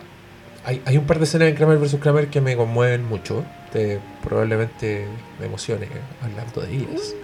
[0.65, 1.97] hay, hay un par de escenas en Kramer vs.
[2.01, 5.07] Kramer que me conmueven mucho, te, probablemente
[5.39, 5.87] me emocione
[6.23, 7.15] hablando de ellas.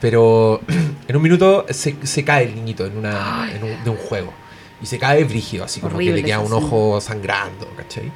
[0.00, 0.60] Pero
[1.08, 4.32] en un minuto se, se cae el niñito en una, en un- de un juego.
[4.82, 8.10] Y se cae brígido, así como que le queda un ojo sangrando, ¿cachai?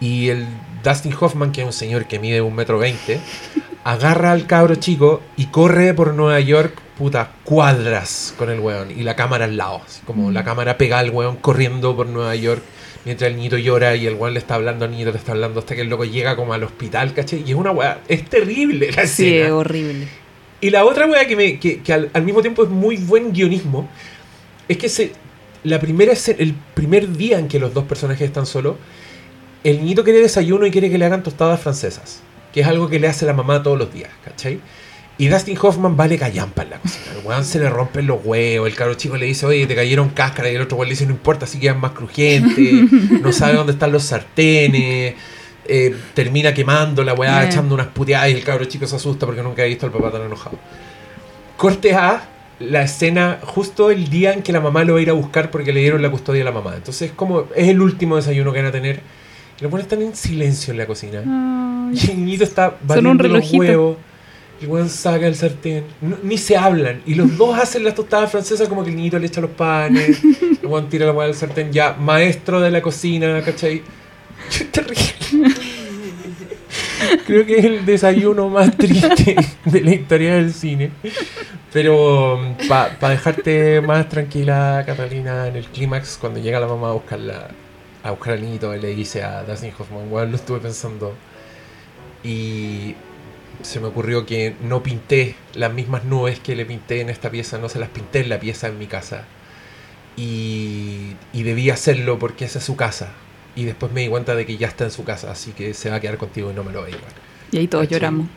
[0.00, 0.46] Y el
[0.82, 3.20] Dustin Hoffman, que es un señor que mide un metro veinte,
[3.84, 8.90] agarra al cabro chico y corre por Nueva York, puta, cuadras con el weón.
[8.90, 10.32] Y la cámara al lado, así como Mm.
[10.32, 12.62] la cámara pega al weón corriendo por Nueva York.
[13.04, 15.60] Mientras el niño llora y el weón le está hablando al niño, le está hablando
[15.60, 17.42] hasta que el loco llega como al hospital, ¿cachai?
[17.46, 19.46] Y es una weá, es terrible la Sí, escena.
[19.46, 20.08] es horrible.
[20.60, 23.32] Y la otra wea que, me, que, que al, al mismo tiempo es muy buen
[23.32, 23.88] guionismo
[24.68, 25.12] es que se,
[25.64, 28.76] la primera el primer día en que los dos personajes están solos,
[29.64, 32.22] el niñito quiere desayuno y quiere que le hagan tostadas francesas,
[32.52, 34.60] que es algo que le hace la mamá todos los días, ¿cachai?
[35.20, 37.04] Y Dustin Hoffman vale callampa en la cocina.
[37.14, 40.08] El weón se le rompen los huevos, el caro chico le dice, oye, te cayeron
[40.08, 42.90] cáscara, y el otro weón le dice, no importa, si quedan más crujientes,
[43.20, 45.14] no sabe dónde están los sartenes,
[45.66, 49.42] eh, termina quemando la weá, echando unas puteadas y el cabro chico se asusta porque
[49.42, 50.58] nunca ha visto al papá tan enojado.
[51.58, 52.26] Corte a
[52.58, 55.50] la escena justo el día en que la mamá lo va a ir a buscar
[55.50, 56.76] porque le dieron la custodia a la mamá.
[56.76, 59.02] Entonces es como, es el último desayuno que van a tener.
[59.58, 61.18] Y los buenos están en silencio en la cocina.
[61.18, 62.00] Ay.
[62.06, 63.96] Y el niñito está batiendo un los huevos.
[64.60, 65.84] El weón saca el sartén.
[66.00, 67.00] No- ni se hablan.
[67.06, 70.20] Y los dos hacen las tostadas francesas como que el niñito le echa los panes.
[70.62, 71.72] El weón tira la hueá del sartén.
[71.72, 73.82] Ya, maestro de la cocina, ¿cachai?
[74.72, 75.54] Terrible.
[77.26, 79.34] Creo que es el desayuno más triste
[79.64, 80.90] de la historia del cine.
[81.72, 87.48] Pero para dejarte más tranquila, Catalina, en el clímax, cuando llega la mamá a buscarla,
[88.02, 91.14] a buscar al niñito, le dice a Dustin Hoffman, bueno, lo estuve pensando.
[92.22, 92.94] Y
[93.62, 97.58] se me ocurrió que no pinté las mismas nubes que le pinté en esta pieza,
[97.58, 99.24] no se las pinté en la pieza en mi casa.
[100.16, 103.12] Y, y debí hacerlo porque esa es su casa.
[103.56, 105.90] Y después me di cuenta de que ya está en su casa, así que se
[105.90, 107.12] va a quedar contigo y no me lo va a llevar.
[107.52, 107.98] Y ahí todos ¿Cachai?
[107.98, 108.28] lloramos.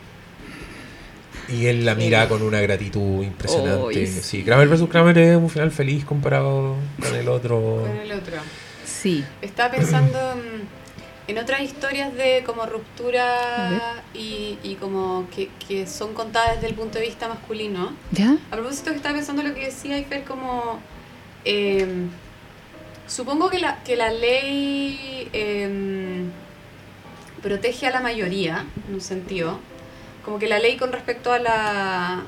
[1.49, 3.83] Y él la mira con una gratitud impresionante.
[3.83, 4.87] Oy, sí, Kramer vs.
[4.89, 7.85] Kramer es un final feliz comparado con el otro.
[7.85, 8.37] Con el otro.
[8.85, 9.23] Sí.
[9.41, 10.82] Estaba pensando mm,
[11.27, 16.73] en otras historias de como ruptura y, y como que, que son contadas desde el
[16.73, 17.93] punto de vista masculino.
[18.11, 18.35] ¿Ya?
[18.51, 20.79] A propósito que estaba pensando lo que decía Ifer como
[21.45, 21.87] eh,
[23.07, 26.23] supongo que la, que la ley eh,
[27.41, 29.59] protege a la mayoría, en un sentido,
[30.25, 32.23] como que la ley con respecto a la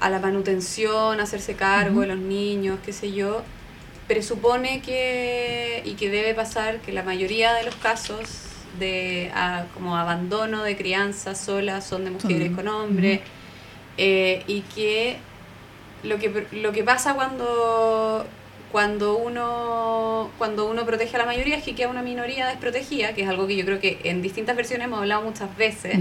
[0.00, 2.00] a la manutención, hacerse cargo Ujú.
[2.00, 3.42] de los niños, qué sé yo,
[4.06, 8.20] presupone que y que debe pasar que la mayoría de los casos
[8.78, 13.20] de ah, como abandono de crianza sola son de mujeres con hombres
[13.96, 15.16] eh, y que
[16.02, 18.26] lo que lo que pasa cuando
[18.72, 23.22] cuando uno cuando uno protege a la mayoría es que queda una minoría desprotegida, que
[23.22, 25.96] es algo que yo creo que en distintas versiones hemos hablado muchas veces.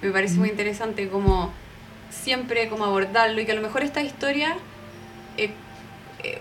[0.00, 1.52] Me parece muy interesante como
[2.10, 4.56] siempre como abordarlo y que a lo mejor esta historia,
[5.36, 5.50] eh,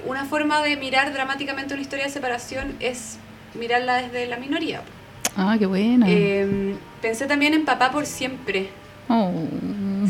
[0.05, 3.17] una forma de mirar dramáticamente una historia de separación es
[3.53, 4.81] mirarla desde la minoría.
[5.35, 6.05] Ah, qué buena.
[6.09, 8.69] Eh, pensé también en Papá por siempre.
[9.07, 9.31] Oh.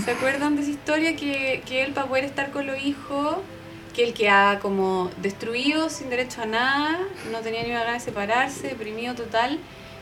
[0.03, 3.38] ¿Se acuerdan de esa historia que, que él para poder estar con los hijos,
[3.93, 6.99] que el que ha como destruido sin derecho a nada,
[7.32, 9.59] no tenía ni una gana de separarse, deprimido total,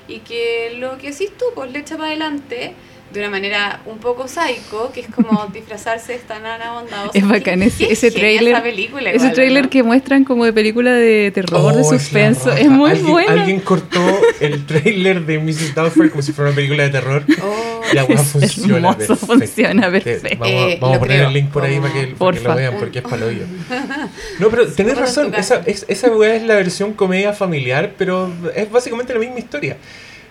[0.07, 2.73] y que lo que hiciste tú, pues le echa para adelante
[3.13, 7.11] de una manera un poco psycho, que es como disfrazarse de esta nana bondadosa.
[7.17, 8.53] Es bacán ese, qué ese trailer.
[8.53, 9.69] esa película ese igual, trailer ¿no?
[9.69, 12.51] que muestran como de película de terror, de Oh, suspenso.
[12.51, 13.31] Es, muy ¿Alguien, bueno.
[13.31, 15.73] Alguien cortó el trailer de Mrs.
[15.75, 17.23] Doubtfire como si fuera una película de terror.
[17.43, 19.25] Oh, Y la Es funciona hermoso, perfecto.
[19.25, 20.37] funciona perfecto.
[20.39, 21.99] Vamos, a- Eh, vamos a lo poner creo, el link por ahí como- para que,
[22.01, 22.49] para que Porfa.
[22.49, 23.43] lo vean, porque es para hoyo.
[24.39, 28.69] No, pero tenés razón, esa, es- esa weá es la versión comedia familiar, pero es
[28.71, 29.77] básicamente la misma historia.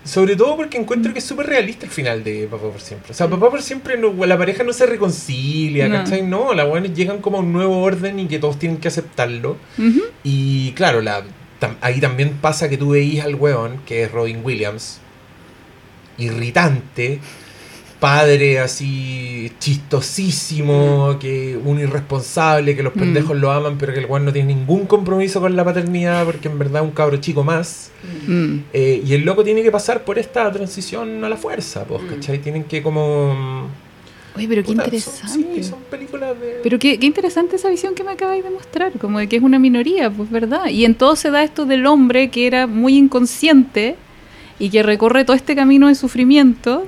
[0.03, 3.11] Sobre todo porque encuentro que es súper realista el final de Papá por Siempre.
[3.11, 5.95] O sea, Papá por Siempre, no- la pareja no se reconcilia, No.
[5.97, 6.21] ¿cachai?
[6.23, 9.57] No, la weá llegan como a un nuevo orden y que todos tienen que aceptarlo.
[10.23, 11.23] Y claro, la,
[11.59, 14.99] tam- ahí también pasa que tú veís al weón, que es Robin Williams,
[16.17, 17.19] irritante,
[17.99, 22.99] padre así chistosísimo, que un irresponsable, que los Mm.
[22.99, 26.47] pendejos lo aman, pero que el weón no tiene ningún compromiso con la paternidad porque
[26.47, 27.91] en verdad es un cabro chico más.
[28.27, 28.57] Mm.
[28.73, 32.07] Eh, y el loco tiene que pasar por esta transición a la fuerza, pues, Mm.
[32.07, 32.39] ¿cachai?
[32.39, 33.67] Tienen que como...
[34.37, 35.55] Oye, pero qué puta, son- interesante.
[35.55, 36.59] sí, son películas de...
[36.63, 39.43] Pero qué, qué interesante esa visión que me acabáis de mostrar, como de que es
[39.43, 40.67] una minoría, pues verdad.
[40.69, 43.97] Y en todo se da esto del hombre que era muy inconsciente
[44.57, 46.85] y que recorre todo este camino de sufrimiento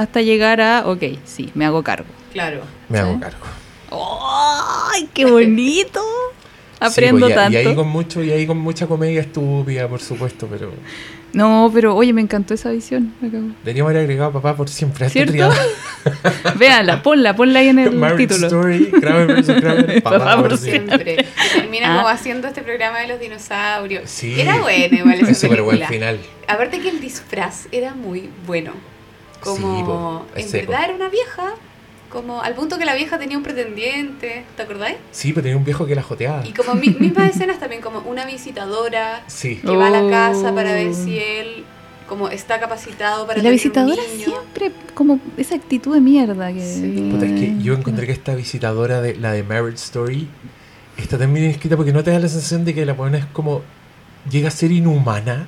[0.00, 2.08] hasta llegar a, ok, sí, me hago cargo.
[2.32, 2.62] Claro.
[2.88, 3.46] Me hago cargo.
[4.92, 6.00] ¡Ay, qué bonito!
[6.80, 7.58] Aprendo Sí, pues, y- tanto.
[7.58, 10.72] Y ahí con mucho, y ahí con mucha comedia estúpida, por supuesto, pero
[11.34, 13.12] No, pero oye, me encantó esa visión.
[13.20, 15.50] deberíamos haber agregado papá por siempre a esta ¿Cierto?
[16.56, 18.46] Véanla, ponla, ponla ahí en el Marriage título.
[18.46, 19.46] Story, Kramer vs.
[19.60, 21.14] Kramer, papá, Papá por por siempre.
[21.14, 21.26] Siempre.
[21.54, 21.96] Termina Ah.
[21.96, 24.08] como haciendo este programa de los dinosaurios.
[24.08, 24.40] Sí.
[24.40, 26.18] Era bueno igual Es súper buen final.
[26.48, 28.72] Aparte que el disfraz era muy bueno.
[29.40, 31.54] Como Sí, po, en verdad era una vieja,
[32.10, 34.96] como al punto que la vieja tenía un pretendiente, ¿te acordáis?
[35.12, 36.44] Sí, pero tenía un viejo que la joteaba.
[36.46, 39.56] Y como mi- mismas escenas también, como una visitadora Sí.
[39.56, 40.10] que va a la Oh.
[40.10, 41.64] casa para ver si él
[42.08, 44.24] como está capacitado para Y la tener un visitadora niño.
[44.24, 46.60] siempre como esa actitud de mierda que...
[46.60, 47.08] Sí.
[47.12, 50.26] Puta, es que yo encontré que esta visitadora de la de Marriage Story
[50.96, 53.26] está tan bien escrita porque no te da la sensación de que la buena es
[53.26, 53.62] como
[54.28, 55.46] llega a ser inhumana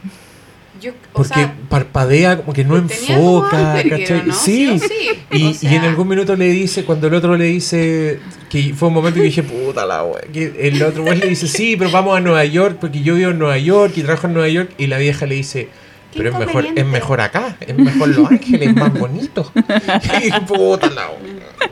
[0.83, 4.25] Yo, porque sea, parpadea como que no enfoca, ¿cachai?
[4.27, 4.35] ¿no?
[4.35, 4.81] Sí.
[4.81, 5.11] sí.
[5.31, 8.19] Y, O y en algún minuto le dice, cuando el otro le dice,
[8.51, 11.47] que fue un momento que dije, puta la wea, que el otro güey le dice,
[11.47, 14.35] sí, pero vamos a Nueva York, porque yo vivo en Nueva York y trabajo en
[14.35, 15.69] Nueva York, y la vieja le dice,
[16.17, 19.53] pero es mejor, es mejor acá, es mejor Los Ángeles, es más bonito.
[20.23, 21.71] Y puta la wea.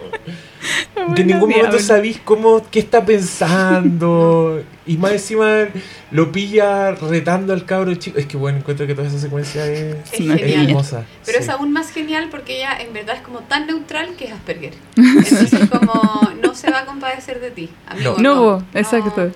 [1.15, 1.79] Que en ningún momento diablo.
[1.81, 4.63] sabéis cómo, qué está pensando.
[4.87, 5.69] Y más encima
[6.11, 8.19] lo pilla retando al cabro chico.
[8.19, 11.05] Es que bueno, encuentro que toda esa secuencia es, Es Es hermosa.
[11.25, 11.45] Pero sí.
[11.45, 14.75] es aún más genial porque ella en verdad es como tan neutral que es Asperger.
[14.97, 18.17] Entonces como no se va a compadecer de ti, amigo.
[18.19, 19.33] No, no, exacto.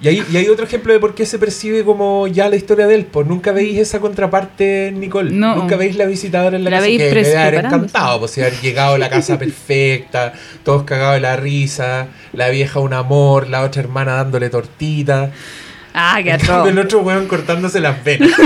[0.00, 2.86] Y hay, y hay otro ejemplo de por qué se percibe como ya la historia
[2.86, 3.04] de él.
[3.04, 5.32] Pues nunca veis esa contraparte, Nicole.
[5.32, 5.56] No.
[5.56, 6.86] Nunca veis la visitadora en la, La casa.
[6.86, 8.20] veis Que debe haber encantado.
[8.20, 10.32] Pues haber llegado a la casa perfecta,
[10.62, 15.30] todos cagados de la risa, la vieja un amor, la otra hermana dándole tortita.
[15.94, 16.68] Ah, qué atroz.
[16.68, 18.30] el otro weón cortándose las venas.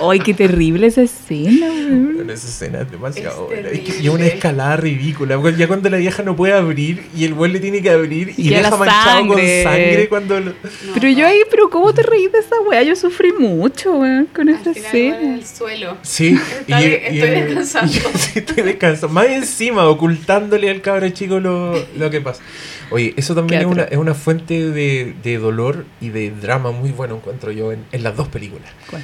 [0.00, 2.18] Ay, qué terrible esa escena, weón.
[2.20, 3.68] En esa escena es demasiado Es buena.
[3.70, 3.94] Terrible.
[4.00, 5.40] y una escalada ridícula.
[5.56, 8.46] Ya cuando la vieja no puede abrir y el weón le tiene que abrir y,
[8.46, 10.08] Y deja la manchado con sangre.
[10.08, 12.82] cuando lo- No, Pero yo ahí, pero ¿cómo te reís de esa weá?
[12.82, 15.34] Yo sufrí mucho, weón, con esa final igual en escena.
[15.34, 15.96] el suelo.
[16.02, 17.92] Sí, Está de- estoy descansando.
[18.14, 19.14] sí, estoy descansando.
[19.14, 22.42] Más encima, ocultándole al cabro chico lo, lo que pasa.
[22.90, 26.90] Oye, eso también es una, es una fuente de, de dolor y de drama muy
[26.90, 28.70] bueno, encuentro yo, en, en las dos películas.
[28.88, 29.02] ¿Cuál?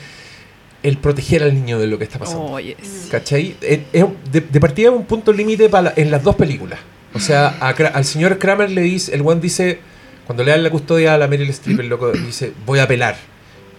[0.82, 2.44] El proteger al niño de lo que está pasando.
[2.44, 2.76] Oye,
[3.10, 3.56] ¿Cachai?
[3.60, 6.78] Es- es- de, de partida es un punto límite para la- en las dos películas.
[7.14, 9.78] O sea, a al señor Kramer le dice, el one dice,
[10.26, 13.16] cuando le dan la custodia a la Meryl Streep, el loco dice, voy a apelar.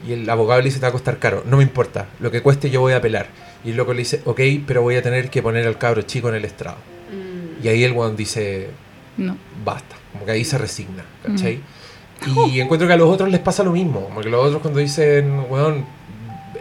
[0.08, 1.44] Y el abogado le dice, te va a costar caro.
[1.48, 3.28] No me importa, lo que cueste yo voy a apelar.
[3.64, 6.30] Y el loco le dice, ok, pero voy a tener que poner al cabro chico
[6.30, 6.78] en el estrado.
[7.12, 7.66] Mm.
[7.66, 8.68] Y ahí el one dice,
[9.18, 9.38] no.
[9.64, 9.96] basta.
[10.12, 11.60] Como que ahí se resigna, ¿cachai?
[12.52, 14.02] Y encuentro que a los otros les pasa lo mismo.
[14.06, 15.86] Como que los otros cuando dicen, weón,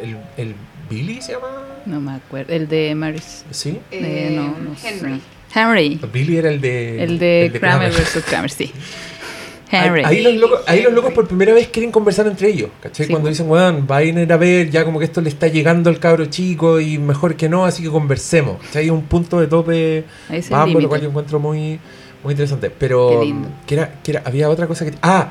[0.01, 0.55] el, el
[0.91, 1.49] Billy se llama...
[1.87, 2.53] No me acuerdo.
[2.53, 3.45] El de Maris.
[3.51, 3.79] ¿Sí?
[3.91, 5.21] Eh, Eh, no, no Henry.
[5.21, 5.61] sé.
[5.61, 6.01] Henry.
[6.13, 7.03] Billy era el de...
[7.03, 8.73] El de Kramer versus Kramer, sí.
[9.71, 10.03] Henry.
[10.05, 13.07] Ahí los, locos, ahí los locos por primera vez quieren conversar entre ellos, ¿cachai?
[13.07, 15.49] Sí, Cuando dicen, weón, vayan a ir a ver, ya como que esto le está
[15.49, 18.61] llegando al cabro chico y mejor que no, así que conversemos.
[18.63, 18.85] ¿cachai?
[18.85, 21.81] Hay un punto de tope Ahí el ambos, lo cual yo encuentro muy,
[22.25, 22.71] muy interesante.
[22.71, 23.49] Pero, Qué lindo.
[23.67, 24.95] que era, que era, había otra cosa que...
[25.03, 25.31] Ah,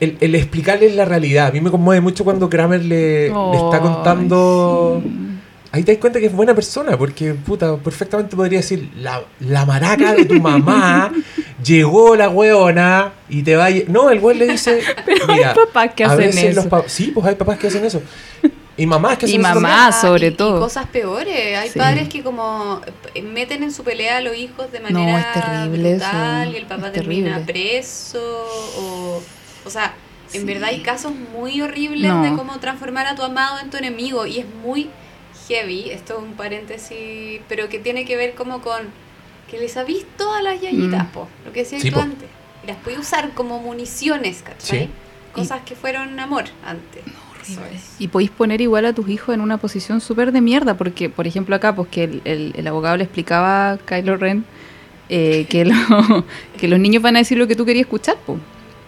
[0.00, 1.48] el, el explicarles la realidad.
[1.48, 5.02] A mí me conmueve mucho cuando Kramer le, le está contando...
[5.04, 5.26] sí.
[5.72, 9.64] Ahí te das cuenta que es buena persona, porque, puta, perfectamente podría decir, la, la
[9.64, 11.12] maraca de tu mamá,
[11.64, 13.70] llegó la weona y te va a...
[13.70, 13.86] lle-".
[13.86, 14.80] No, el weón le dice,
[15.28, 16.68] mira, Hay papás que hacen eso.
[16.68, 18.02] pa- Sí, pues hay papás que hacen eso.
[18.80, 20.00] Y mamás que Y mamás.
[20.00, 20.56] Sobre y- todo.
[20.56, 21.58] Y cosas peores.
[21.58, 21.78] Hay Sí.
[21.78, 22.80] padres que como
[23.22, 26.52] meten en su pelea a los hijos de No, manera es terrible brutal eso.
[26.52, 27.52] y el papá Es termina terrible.
[27.52, 28.46] preso
[28.78, 29.22] o,
[29.64, 29.94] o sea,
[30.32, 30.46] en Sí.
[30.46, 32.22] verdad hay casos muy horribles No.
[32.22, 34.88] de cómo transformar a tu amado en tu enemigo y es muy
[35.48, 38.88] heavy, esto es un paréntesis, pero que tiene que ver como con
[39.50, 41.08] que les visto todas las yayitas, Mm.
[41.08, 42.28] po, lo que decías Sí, tú antes.
[42.62, 44.84] Y las puede usar como municiones, ¿cachai?
[44.86, 44.90] Sí.
[45.32, 47.02] Cosas que fueron amor antes.
[47.42, 47.96] Eso es.
[47.98, 51.26] Y podéis poner igual a tus hijos en una posición súper de mierda, porque, por
[51.26, 54.44] ejemplo, acá, pues que el, el- el abogado le explicaba a Kylo Ren
[55.08, 56.24] eh, que, lo-
[56.58, 58.38] que los niños van a decir lo que tú querías escuchar, pues.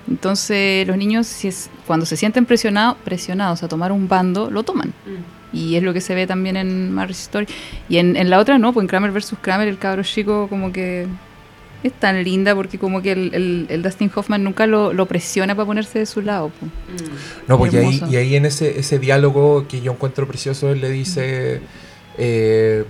[0.08, 4.62] Entonces, los niños, si es, cuando se sienten presionados, presionados a tomar un bando, lo
[4.64, 4.88] toman.
[4.88, 5.56] Mm.
[5.56, 7.46] Y es lo que se ve también en Marriage Story.
[7.88, 9.34] Y en, en la otra no, pues en Kramer vs.
[9.40, 11.06] Kramer, el cabro chico como que
[11.82, 15.54] es tan linda porque como que el, el- el Dustin Hoffman nunca lo, lo presiona
[15.54, 16.48] para ponerse de su lado.
[16.48, 17.48] Mm.
[17.48, 18.12] No, pues y ahí, Hermoso.
[18.12, 21.60] y ahí en ese, ese diálogo que yo encuentro precioso, él le dice,
[22.18, 22.84] eh,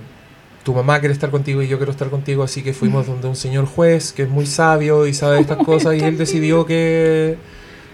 [0.62, 3.36] tu mamá quiere estar contigo y yo quiero estar contigo, así que fuimos donde un
[3.36, 7.36] señor juez que es muy sabio y sabe estas cosas y él decidió que,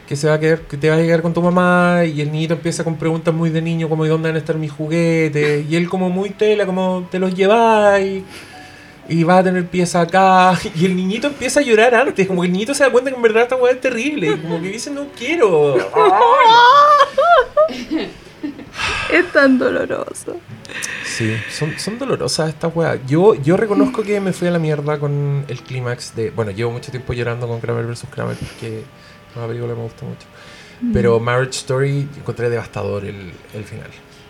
[0.09, 2.33] que se va a quedar, que te vas a quedar con tu mamá y el
[2.33, 5.65] niñito empieza con preguntas muy de niño como ¿y dónde van a estar mis juguetes?
[5.71, 8.25] Y él como muy tela, como te los lleváis y
[9.25, 10.59] vas a tener pieza acá.
[10.75, 13.17] Y el niñito empieza a llorar antes, como que el niñito se da cuenta que
[13.17, 14.29] en verdad esta weá es terrible.
[14.29, 15.77] y Como que dice, no quiero.
[19.13, 20.39] Es tan doloroso.
[21.05, 22.99] Sí, son, son dolorosas estas weas.
[23.07, 26.31] Yo, yo reconozco que me fui a la mierda con el clímax de.
[26.31, 28.05] Bueno, llevo mucho tiempo llorando con Kramer vs.
[28.11, 30.27] Kramer porque es una película que me gusta mucho.
[30.83, 30.93] Mm.
[30.93, 33.89] Pero Marriage Story encontré devastador el, el final.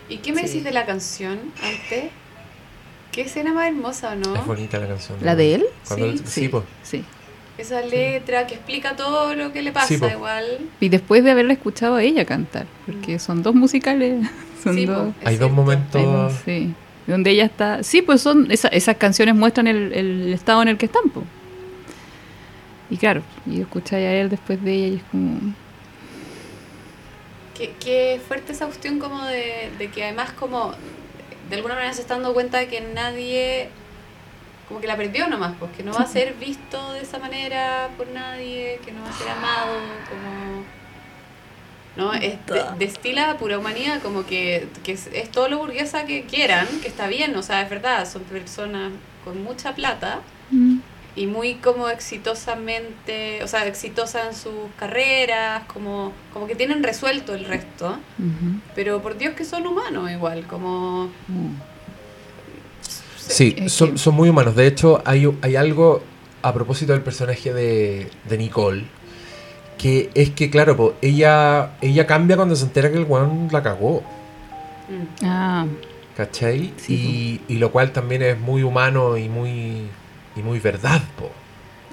[0.08, 0.46] ¿Y qué me Sí.
[0.46, 2.04] decís de la canción antes?
[3.12, 4.36] ¿Qué escena más hermosa, no?
[4.36, 5.18] Es bonita la canción.
[5.22, 5.64] ¿La de él?
[5.86, 6.22] Cuando Sí.
[6.26, 6.64] sí, pues.
[6.82, 7.04] Sí.
[7.56, 10.44] Esa letra que explica todo lo que le pasa, Sí, igual.
[10.78, 14.24] Y después de haberla escuchado a ella cantar, porque son dos musicales.
[14.62, 15.12] Son Sí, dos.
[15.24, 16.32] Hay dos momentos.
[16.44, 16.74] sí.
[17.06, 17.82] Donde ella está.
[17.84, 18.50] Sí, pues son.
[18.50, 21.22] esa- esas canciones muestran el, el estado en el que están, po.
[22.90, 25.54] Y claro, y escucháis a él después de ella y es como.
[27.56, 30.72] Qué, qué fuerte esa cuestión como de, de que además como
[31.49, 33.68] de alguna manera se está dando cuenta de que nadie
[34.68, 37.88] como que la perdió nomás, pues que no va a ser visto de esa manera
[37.96, 39.72] por nadie, que no va a ser amado,
[40.11, 40.64] como
[41.96, 46.24] no, es, de- destila pura humanidad, como que, que es, es todo lo burguesa que
[46.24, 48.92] quieran, que está bien, o sea, es verdad, son personas
[49.24, 50.20] con mucha plata,
[50.51, 50.78] mm,
[51.18, 57.34] y muy como exitosamente, o sea, exitosa en sus carreras, como, como que tienen resuelto
[57.34, 57.98] el resto,
[58.74, 61.06] pero por Dios que son humanos igual, como...
[61.28, 61.54] mm.
[63.16, 64.54] Sí, son, son muy humanos.
[64.56, 66.02] De hecho, hay, hay algo
[66.40, 68.84] a propósito del personaje de, de Nicole.
[69.76, 73.62] Que es que, claro, po, ella, ella cambia cuando se entera que el weón la
[73.62, 74.02] cagó.
[74.88, 75.66] mm, Ah,
[76.16, 76.72] ¿Cachai?
[76.78, 79.88] Sí, y, y lo cual también es muy humano y muy,
[80.39, 81.26] y muy verdad, po.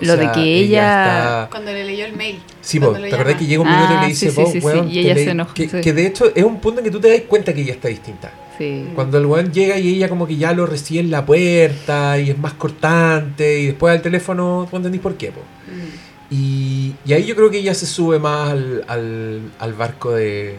[0.02, 1.04] O Lo de que ella-
[1.44, 2.38] está- Cuando le leyó el mail.
[2.62, 4.42] Sí, po, ¿te lo acordás que llega un minuto y Ah, le dice, sí, sí,
[4.42, 5.30] "Vos, sí, sí", weón, y ella se leí-".
[5.30, 5.82] enoja, Que, sí.
[5.82, 7.88] que de hecho es un punto en que tú te das cuenta que ella está
[7.88, 8.32] distinta.
[8.58, 8.88] sí.
[8.96, 12.30] Cuando el weón llega y ella como que ya lo recibe en la puerta y
[12.30, 15.42] es más cortante y después al teléfono, tú entendís por qué, po.
[15.42, 20.12] Mm, Y, y ahí yo creo que ella se sube más al, al, al barco
[20.14, 20.56] de,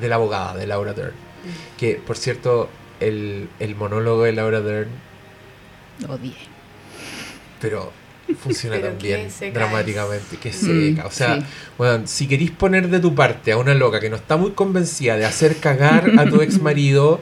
[0.00, 1.12] de la abogada, de Laura Dern.
[1.76, 2.68] Que, por cierto,
[3.00, 4.88] el, el monólogo de Laura Dern,
[6.08, 6.32] Odié.
[7.64, 7.92] Pero
[8.42, 10.52] funciona Pero también qué seca dramáticamente, que Mm,
[10.94, 11.06] seca.
[11.06, 11.46] O sea, sí.
[11.78, 15.16] weón, si queréis poner de tu parte a una loca que no está muy convencida
[15.16, 17.20] de hacer cagar a tu ex marido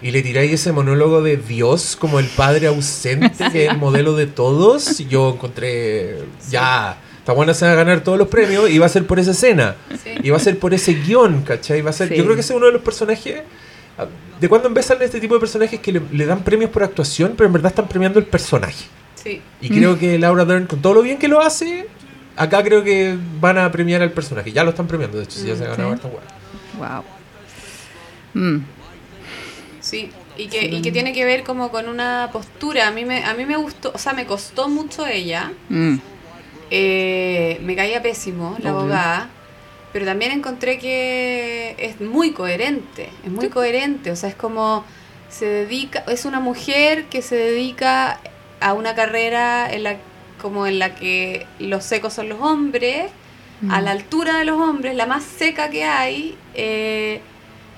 [0.00, 4.14] y le tiráis ese monólogo de Dios como el padre ausente, que es el modelo
[4.16, 6.18] de todos, yo encontré
[6.50, 6.98] ya.
[7.18, 9.30] Esta buena se va a ganar todos los premios y va a ser por esa
[9.30, 9.76] escena.
[10.02, 10.10] sí.
[10.24, 11.80] Y va a ser por ese guion, ¿cachai?
[11.82, 12.16] Va a ser, Sí.
[12.16, 13.42] Yo creo que ese es uno de los personajes.
[14.40, 17.46] ¿De cuándo empiezan este tipo de personajes que le, le dan premios por actuación, pero
[17.46, 18.86] en verdad están premiando el personaje?
[19.22, 19.40] Sí.
[19.60, 21.86] Y creo que Laura Dern, con todo lo bien que lo hace,
[22.36, 24.52] acá creo que van a premiar al personaje.
[24.52, 26.22] Ya lo están premiando, de hecho, si ya se ha ganado weá.
[26.78, 27.04] Wow.
[28.34, 28.64] Mm,
[29.80, 32.88] Sí, y que, y que tiene que ver como con una postura.
[32.88, 35.52] A mí me, a mí me gustó, o sea, me costó mucho ella.
[35.68, 35.96] mm.
[36.70, 39.28] eh, me caía pésimo la abogada,
[39.92, 44.84] pero también encontré que es muy coherente, es muy coherente, o sea, es como
[45.28, 48.20] se dedica, es una mujer que se dedica
[48.62, 49.96] a una carrera en la
[50.40, 53.06] como en la que los secos son los hombres,
[53.70, 53.84] a Mm.
[53.84, 57.20] la altura de los hombres, la más seca que hay, eh,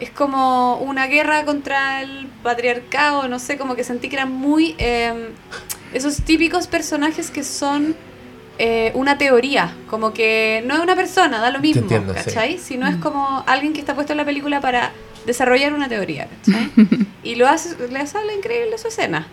[0.01, 4.75] es como una guerra contra el patriarcado, no sé, como que sentí que eran muy...
[4.79, 5.31] eh,
[5.93, 7.95] esos típicos personajes que son
[8.59, 12.21] eh, una teoría, como que no es una persona, da lo mismo, entiendo, sí.
[12.25, 12.59] ¿cachai?
[12.59, 13.01] Sino es Mm.
[13.01, 14.91] como alguien que está puesto en la película para
[15.27, 16.71] desarrollar una teoría, ¿cachai?
[17.23, 19.27] y lo hace, le sale increíble su escena.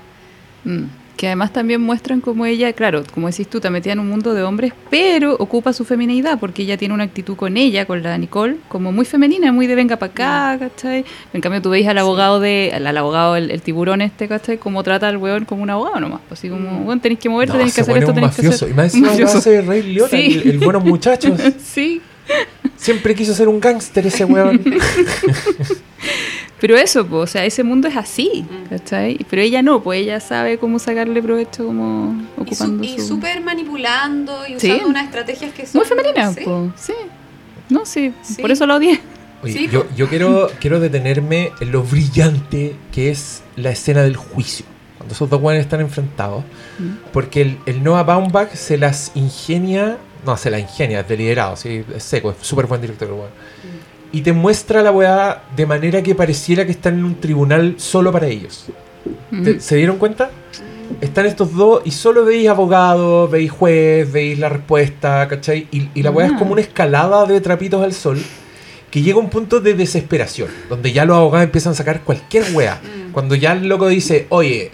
[0.65, 0.83] Mm.
[1.17, 4.33] Que además también muestran cómo ella, claro, como decís tú, está metida en un mundo
[4.33, 8.17] de hombres, pero ocupa su feminidad, porque ella tiene una actitud con ella, con la
[8.17, 11.05] Nicole, como muy femenina, muy de venga para acá, ¿cachai?
[11.33, 14.57] En cambio tú veis al abogado de, al, al abogado, el, el tiburón este, ¿cachai?
[14.57, 16.85] Como trata al weón como un abogado nomás, pues así como, Mm.
[16.85, 18.69] bueno, tenéis que moverte, No, tenéis que hacer esto, tenéis que hacer...
[18.69, 20.41] Y más encima Rey Liotta, Sí.
[20.43, 21.39] el, el buenos muchachos.
[21.63, 22.01] Sí,
[22.77, 24.59] Siempre quiso ser un gángster ese weón.
[26.61, 28.69] pero eso, pues, o sea, ese mundo es así, Mm.
[28.69, 29.17] ¿cachai?
[29.29, 33.07] Pero ella no, pues ella sabe cómo sacarle provecho como su- ocupando Y su...
[33.09, 34.67] súper manipulando y Sí.
[34.71, 35.79] usando unas estrategias que son...
[35.79, 36.41] Muy femenina, sí.
[36.45, 36.93] pues, sí.
[37.69, 38.41] No, sí, Sí.
[38.41, 39.01] por eso la odié.
[39.43, 44.15] Oye, Sí, yo, yo quiero, quiero detenerme en lo brillante que es la escena del
[44.15, 44.65] juicio.
[44.97, 46.43] Cuando esos dos weones están enfrentados.
[47.11, 49.97] Porque el, el Noah Baumbach se las ingenia.
[50.27, 53.29] No, se las ingenia, es deliberado, sí, es seco, es súper buen director, el weón.
[54.13, 58.11] Y te muestra la weá de manera que pareciera que están en un tribunal solo
[58.11, 58.65] para ellos.
[59.43, 59.59] ¿Te-.
[59.59, 60.29] ¿Se dieron cuenta?
[60.99, 65.67] Están estos dos y solo veis abogado, veis juez, veis la respuesta, ¿cachai?
[65.71, 66.39] Y, y la weá es Ah.
[66.39, 68.21] como una escalada de trapitos al sol
[68.91, 72.43] que llega a un punto de desesperación, donde ya los abogados empiezan a sacar cualquier
[72.53, 72.75] weá.
[73.07, 73.11] Mm.
[73.13, 74.69] Cuando ya el loco dice, oye,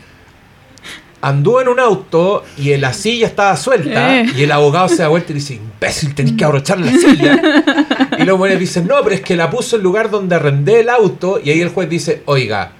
[1.22, 4.26] anduvo en un auto y en la silla estaba suelta, Eh.
[4.38, 7.42] y el abogado se da vuelta y dice, imbécil, tenés que abrochar la silla.
[8.20, 10.82] y los buenos dicen, no, pero es que la puso en el lugar donde arrendé
[10.82, 12.72] el auto, y ahí el juez dice, oiga,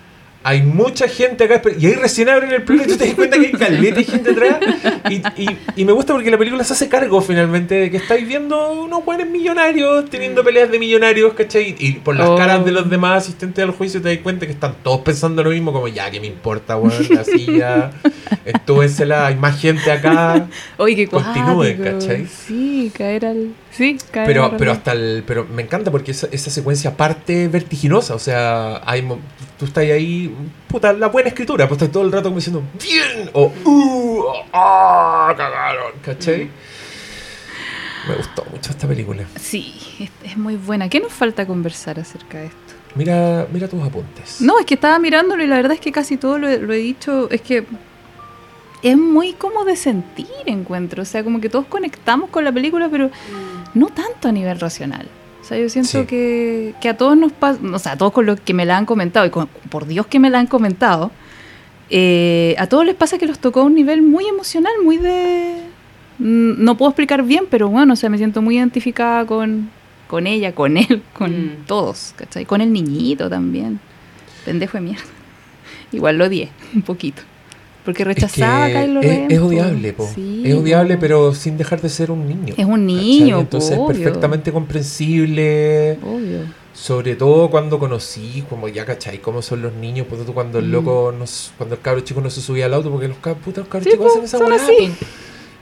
[0.48, 1.76] hay mucha gente acá, esper-".
[1.80, 4.04] y ahí recién abren el plano y tú te das cuenta que hay caleta y
[4.06, 4.58] gente atrás.
[5.10, 8.28] Y, y- y me gusta porque la película se hace cargo finalmente de que estáis
[8.28, 11.76] viendo unos buenos millonarios teniendo peleas de millonarios, ¿cachai?
[11.80, 12.36] Y por las Oh.
[12.36, 15.50] caras de los demás asistentes al juicio te das cuenta que están todos pensando lo
[15.50, 17.92] mismo, como ya, que me importa, weón, la silla,
[18.46, 20.48] estúvensela, hay más gente acá.
[20.78, 21.76] Oye, qué Continúe.
[21.84, 22.26] ¿cachai?
[22.28, 23.50] Sí, caer al.
[23.78, 25.24] Sí, Pero, pero hasta el.
[25.28, 28.16] Pero me encanta porque esa, esa secuencia parte vertiginosa.
[28.16, 29.08] O sea, hay,
[29.60, 30.34] tú estás ahí.
[30.68, 31.68] Puta, la buena escritura.
[31.68, 33.30] Pues estás todo el rato como diciendo ¡Bien!
[33.34, 34.24] O ¡Uh!
[34.52, 35.34] ¡Ah!
[35.38, 35.92] ¡Cagaron!
[36.02, 36.50] ¿Cachai?
[38.08, 39.24] Me gustó mucho esta película.
[39.40, 40.90] Sí, es, es muy buena.
[40.90, 42.58] ¿Qué nos falta conversar acerca de esto?
[42.96, 44.42] Mira, mira tus apuntes.
[44.42, 46.74] No, es que estaba mirándolo y la verdad es que casi todo lo, he- lo
[46.74, 47.30] he dicho.
[47.30, 47.66] Es que
[48.82, 51.02] es muy como de sentir, encuentro.
[51.04, 53.57] O sea, como que todos conectamos con la película, pero Mm.
[53.78, 55.08] No tanto a nivel racional.
[55.42, 56.06] O sea, yo siento Sí.
[56.06, 58.78] que, que a todos nos pasa, o sea, a todos con los que me la
[58.78, 61.12] han comentado, y con- por Dios que me la han comentado,
[61.90, 65.62] eh, a todos les pasa que los tocó a un nivel muy emocional, muy de...
[66.20, 69.70] mm, No puedo explicar bien, pero bueno, o sea, me siento muy identificada con,
[70.10, 71.66] con ella, con él, con Mm.
[71.66, 72.46] todos, ¿cachai?
[72.46, 73.80] Con el niñito también.
[74.44, 75.04] Pendejo de mierda.
[75.94, 77.22] Igual lo odié, un poquito.
[77.88, 79.32] Porque rechazaba es, a Kylo que Ren.
[79.32, 80.10] es, es odiable, po.
[80.14, 82.54] Sí, es odiable, pero sin dejar de ser un niño.
[82.58, 84.04] Es un niño, Entonces po, es obvio.
[84.04, 85.98] perfectamente comprensible.
[86.04, 86.40] Obvio.
[86.74, 90.72] Sobre todo cuando conocí, como ya cachai, cómo son los niños, pues cuando el Mm.
[90.72, 93.62] loco, no s- cuando el cabro chico no se subía al auto, porque los puta,
[93.62, 94.92] los cabros Sí, chicos po, hacen esa son así.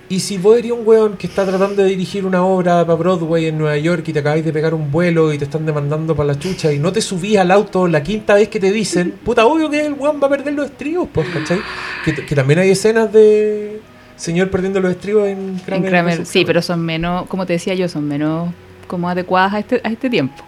[0.08, 3.48] Y si vos eres un weón que está tratando de dirigir una obra para Broadway
[3.48, 6.28] en Nueva York y te acabáis de pegar un vuelo y te están demandando para
[6.28, 9.46] la chucha y no te subís al auto la quinta vez que te dicen, puta,
[9.48, 11.60] obvio que el weón va a perder los estribos, pues, ¿cachai?
[12.04, 13.82] Que, que también hay escenas de
[14.16, 15.86] señor perdiendo los estribos en Kramer.
[15.86, 18.50] En Kramer, sí, pero son menos, como te decía yo, son menos
[18.88, 20.44] como adecuadas a este, a este tiempo.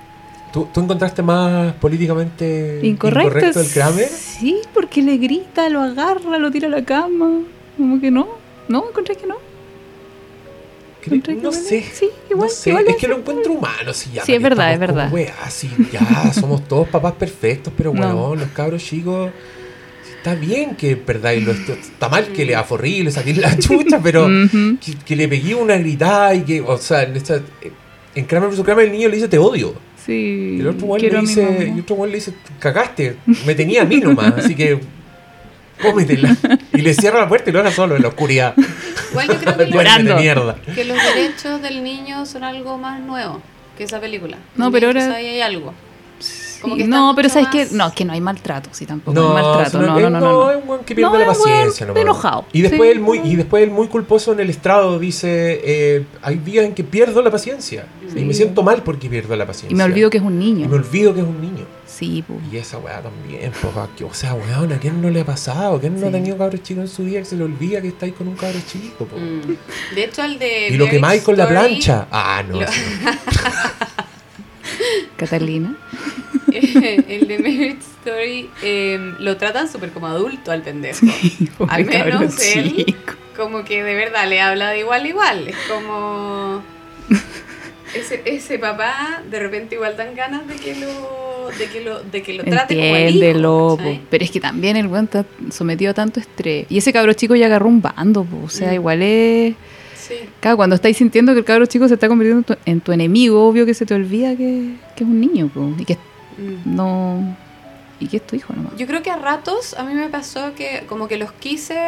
[0.53, 3.37] ¿Tú, tú encontraste más políticamente Incorrecto.
[3.37, 4.07] incorrecto el Kramer?
[4.07, 7.41] Sí, porque le grita, lo agarra, lo tira a la cama.
[7.75, 8.27] Como que no.
[8.67, 9.35] No, encontré que no.
[11.41, 11.83] No sé.
[11.93, 12.49] Sí, igual.
[12.49, 13.93] no sé, igual es que lo encuentro humano.
[13.93, 15.05] Si ya Sí, es verdad, es verdad.
[15.09, 17.99] con weá, sí, ya somos todos papás perfectos, pero No.
[17.99, 19.31] bueno, los cabros chicos.
[20.17, 21.51] Está bien que perdáis lo.
[21.53, 25.77] Está mal que le aforrí, le saqué la chucha, pero que, que le pegué una
[25.77, 27.39] gritada y que, o sea, en, esta,
[28.13, 28.61] en Kramer vs.
[28.61, 29.73] Kramer el niño le dice te odio.
[30.05, 30.55] Sí.
[30.57, 33.97] Y el otro quiero le dice, y otro le dice, cagaste, me tenía a mí
[33.97, 34.79] nomás, así que
[35.81, 36.35] cómetela.
[36.73, 38.53] Y le cierra la puerta y lo deja solo en la oscuridad.
[39.11, 40.15] Igual yo creo que, los-
[40.75, 43.41] que los derechos del niño son algo más nuevo
[43.77, 44.37] que esa película.
[44.55, 45.73] No, pero ahora- ahí hay algo.
[46.61, 49.13] Como que no, pero sabes más- que no, es que no hay maltrato, sí, tampoco
[49.19, 49.81] No, hay maltrato.
[49.81, 50.19] No, no, no, no.
[50.19, 50.51] no.
[50.51, 51.85] es un weón que pierde No, la paciencia.
[51.85, 52.01] nomás.
[52.01, 52.45] enojado.
[52.53, 52.97] Y después, Sí.
[52.97, 56.73] él muy, y después él muy culposo en el estrado dice, eh, hay días en
[56.73, 57.85] que pierdo la paciencia.
[58.15, 59.73] Y me siento mal porque pierdo la paciencia.
[59.73, 60.67] Y me olvido que es un Y niño.
[60.69, 61.65] me olvido que es un niño.
[61.85, 62.39] Sí, pues.
[62.51, 63.51] Y esa weá también,
[63.95, 65.75] que- o sea, weón, ¿a quién no le ha pasado?
[65.77, 66.13] ¿A quién no ha Sí.
[66.13, 68.59] tenido cabros chicos en su vida que se le olvida que estáis con un cabro
[68.67, 69.05] chico?
[69.05, 69.15] po?
[69.17, 69.95] Mm.
[69.95, 70.69] De hecho, al de.
[70.69, 72.07] Y lo que Marriage más con la plancha.
[72.11, 72.59] Ah, no.
[72.61, 72.67] lo-.
[75.17, 75.75] Catalina.
[77.07, 81.05] el de Marriage Story eh, lo tratan súper como adulto al pendejo.
[81.67, 82.75] Al menos él.
[82.85, 83.13] chico.
[83.35, 85.47] Como que de verdad le habla de igual a igual.
[85.47, 86.61] Es como.
[87.95, 92.21] Ese, ese papá de repente igual dan ganas de que lo de que lo de
[92.21, 93.83] que lo trate como el Entiéndelo, hijo, po.
[93.83, 94.01] ¿cachai?
[94.09, 96.65] pero es que también el weón está sometido a tanto estrés.
[96.69, 98.43] Y ese cabro chico ya agarró un bando, po.
[98.45, 98.75] o sea, Mm.
[98.75, 99.55] igual es...
[99.95, 100.15] Sí.
[100.41, 102.91] Claro, cuando estáis sintiendo que el cabro chico se está convirtiendo en tu, en tu
[102.91, 105.97] enemigo, obvio que se te olvida que, que es un niño, po, y que
[106.37, 106.75] Mm.
[106.75, 107.37] no...
[107.99, 108.75] Y que es tu hijo nomás.
[108.77, 111.79] Yo creo que a ratos a mí me pasó que como que los quise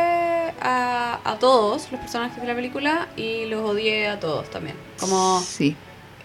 [0.59, 4.75] a, a todos los personajes de la película y los odié a todos también.
[4.99, 5.75] Como Sí.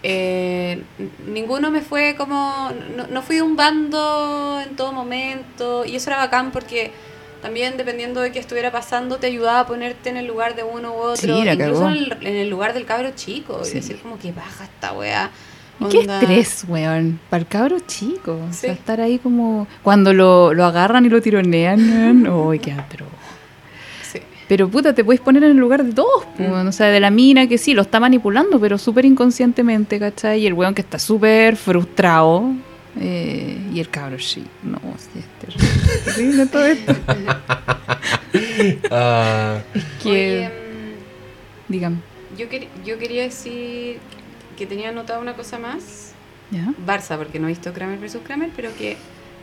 [0.03, 0.83] eh,
[1.27, 2.71] ninguno me fue como...
[2.97, 6.91] No, no fui de un bando en todo momento y eso era bacán porque
[7.43, 10.93] también dependiendo de qué estuviera pasando te ayudaba a ponerte en el lugar de uno
[10.93, 11.17] u otro.
[11.17, 14.65] Sí, incluso en el, en el lugar del cabro chico y decir como que baja
[14.65, 15.31] esta wea.
[15.81, 16.21] ¿Y qué onda".
[16.21, 17.19] estrés, weón?
[17.31, 18.39] Para el cabro chico.
[18.49, 19.67] O sea, estar ahí como...
[19.83, 21.81] Cuando lo, lo agarran y lo tironean,
[22.25, 22.29] weón.
[22.49, 23.07] Uy, qué atro.
[24.03, 24.21] Sí.
[24.49, 26.69] Pero puta, te puedes poner en el lugar de todos, Mm.
[26.69, 30.41] o sea, de la mina que sí, lo está manipulando, pero súper inconscientemente, ¿cachai?
[30.43, 32.53] Y el weón que está súper frustrado.
[33.01, 35.69] eh, y el cabro sí, no, sí, es terrible.
[36.05, 36.95] Terrible todo esto.
[38.91, 39.59] Ah,
[40.03, 40.51] Que, Oye,
[41.69, 41.97] dígame,
[42.39, 43.99] Yo, quer- yo quería decir
[44.57, 46.13] que tenía anotado una cosa más.
[46.51, 46.73] ¿ya?
[46.87, 48.19] Barça, porque no he visto Kramer vs.
[48.25, 48.97] Kramer, pero que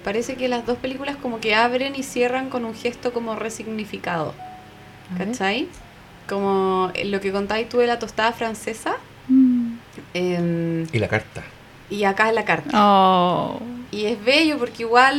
[0.04, 4.34] parece que las dos películas como que abren y cierran con un gesto como resignificado.
[5.18, 5.68] ¿Cachai?
[6.28, 8.96] Como lo que contáis tú de la tostada francesa.
[9.28, 9.74] Mm.
[10.14, 11.44] em, y la carta.
[11.90, 12.70] y acá es la carta.
[12.74, 13.60] Oh,
[13.92, 15.18] Y es bello porque igual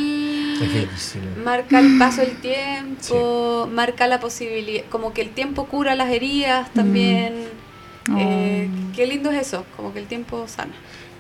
[1.45, 6.72] marca el paso del tiempo, marca la posibilidad, como que el tiempo cura las heridas
[6.72, 7.45] también.
[8.11, 8.16] Oh.
[8.18, 10.72] Eh, qué lindo es eso, como que el tiempo sana.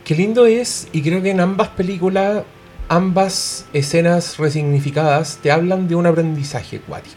[0.04, 2.42] Qué lindo es, y creo que en ambas películas,
[2.88, 7.16] ambas escenas resignificadas te hablan de un aprendizaje acuático.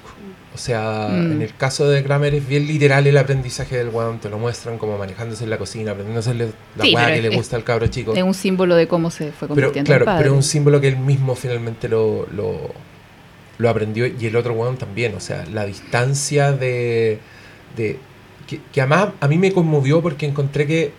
[0.54, 1.32] O sea, Mm.
[1.34, 4.78] en el caso de Kramer es bien literal el aprendizaje del weón, te lo muestran
[4.78, 6.46] como manejándose en la cocina, aprendiéndose la
[6.82, 8.14] Sí, weá pero que es- le gusta al cabro chico.
[8.16, 10.20] es un símbolo de cómo se fue Pero convirtiendo claro, en padre.
[10.24, 12.72] pero es un símbolo que él mismo finalmente lo, lo,
[13.58, 15.14] lo aprendió y el otro weón también.
[15.16, 17.20] O sea, la distancia de.
[17.76, 18.00] de
[18.48, 20.94] que, que además a mí me conmovió porque encontré que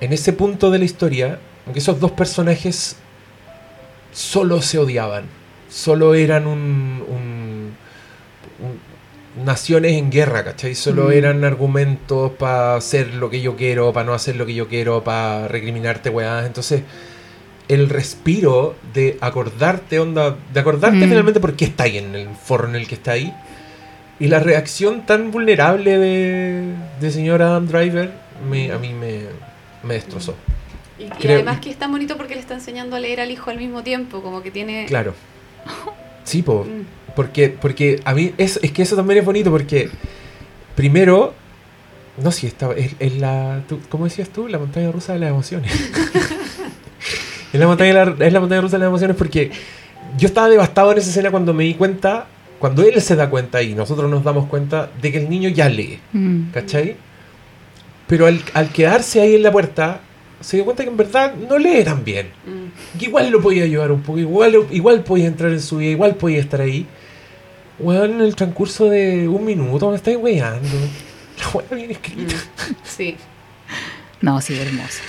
[0.00, 2.96] en ese punto de la historia, aunque esos dos personajes
[4.12, 5.24] solo se odiaban,
[5.68, 7.74] solo eran un, un-
[8.64, 8.90] un-
[9.44, 10.74] naciones en guerra, ¿cachai?
[10.74, 11.12] Solo Mm.
[11.12, 15.04] eran argumentos para hacer lo que yo quiero, para no hacer lo que yo quiero,
[15.04, 16.44] para recriminarte, weá.
[16.46, 16.82] Entonces,
[17.68, 21.08] el respiro de acordarte, onda, de acordarte Mm.
[21.08, 23.32] finalmente por qué está ahí en el forro en el que está ahí.
[24.20, 28.12] Y la reacción tan vulnerable de, de señor Adam Driver
[28.48, 29.22] me, a mí me,
[29.82, 30.36] me destrozó.
[30.98, 33.56] Y, además que es tan bonito porque le está enseñando a leer al hijo al
[33.56, 34.84] mismo tiempo, como que tiene...
[34.86, 35.14] Claro.
[36.24, 36.64] Sí, po.
[37.10, 39.90] Mm, Porque, porque a mí es, es que eso también es bonito porque
[40.76, 41.34] primero,
[42.22, 44.46] no sé, esta, es, es la, tú- ¿cómo decías tú?
[44.46, 45.72] La montaña rusa de las emociones.
[47.52, 49.50] es, la montaña, es la montaña rusa de las emociones porque
[50.18, 52.26] yo estaba devastado en esa escena cuando me di cuenta,
[52.60, 55.68] cuando él se da cuenta y nosotros nos damos cuenta de que el niño ya
[55.68, 56.50] lee, Mm.
[56.52, 56.96] ¿cachai?
[58.06, 60.00] Pero al, al quedarse ahí en la puerta,
[60.40, 62.28] se dio cuenta que en verdad no lee tan bien.
[62.46, 62.98] mm.
[62.98, 66.14] Que igual lo podía ayudar un poco, igual, igual podía entrar en su vida, igual
[66.16, 66.86] podía estar ahí.
[67.78, 70.68] Weón, en el transcurso de un minuto me estáis weando.
[71.40, 72.34] La weá bien escrita.
[72.34, 73.16] Mm, Sí.
[74.20, 75.00] No, sí, hermoso.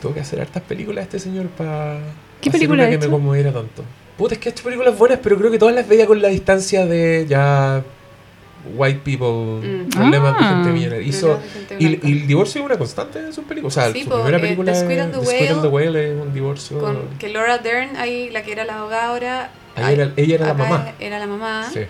[0.00, 1.98] Tengo que hacer hartas películas este señor para.
[2.40, 3.06] ¿Qué película ha que hecho?
[3.06, 3.84] me conmoviera tanto.
[4.18, 6.28] Puta, es que ha hecho películas buenas, pero creo que todas las veía con la
[6.28, 7.82] distancia de ya.
[8.76, 9.88] White people, Mm.
[9.88, 10.48] problemas de Ah.
[10.48, 11.06] gente millonaria.
[11.06, 11.38] Hizo,
[11.70, 13.76] de y, el divorcio es una constante en sus películas.
[13.76, 15.62] O sea, Sí, su po, primera eh, película The Squid and the The Squid and
[15.62, 16.78] the Whale, Whale es un divorcio.
[16.80, 19.50] Con, que Laura Dern, ahí, la que era la abogada ahora...
[19.76, 20.92] Ahí era- ella era la mamá.
[20.98, 21.70] Era la mamá.
[21.72, 21.80] Sí.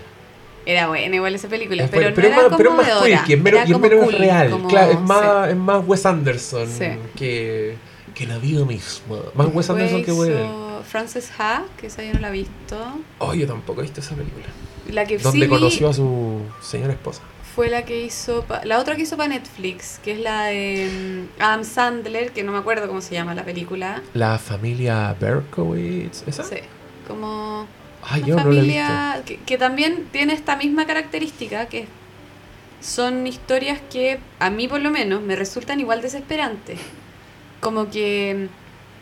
[0.67, 2.77] Era buena igual esa película, Es pero, buena, no pero, era es más, pero es
[2.77, 4.51] más quirky, es menos, es menos cool, real.
[4.51, 5.03] como- claro, es sí.
[5.05, 6.85] más, es más Wes Anderson Sí.
[7.17, 7.75] que,
[8.15, 9.17] que la vida misma.
[9.35, 10.29] Más Wes Anderson que Después
[10.83, 12.99] Frances Ha, que esa yo no la he visto.
[13.19, 14.47] Oh, yo tampoco he visto esa película.
[14.91, 17.23] La que sí Donde vi conoció a su señora esposa.
[17.55, 20.89] fue la que hizo, pa- la otra que hizo para Netflix, que es la de
[21.39, 24.03] mm, Adam Sandler, que no me acuerdo cómo se llama la película.
[24.15, 26.45] La familia Berkowitz, ¿esa?
[26.45, 26.57] Sí,
[27.07, 27.67] como
[28.03, 28.81] Ay, yo no la he visto.
[28.83, 31.87] familia que, que también tiene esta misma característica, que
[32.81, 36.79] son historias que a mí por lo menos me resultan igual desesperantes.
[37.61, 38.49] Como que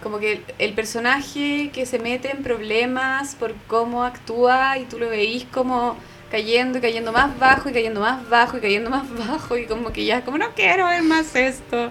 [0.02, 5.08] como que el personaje que se mete en problemas por cómo actúa y tú lo
[5.08, 5.96] veís como
[6.30, 9.92] cayendo y cayendo más bajo y cayendo más bajo y cayendo más bajo y como
[9.92, 11.90] que ya como no quiero ver más esto.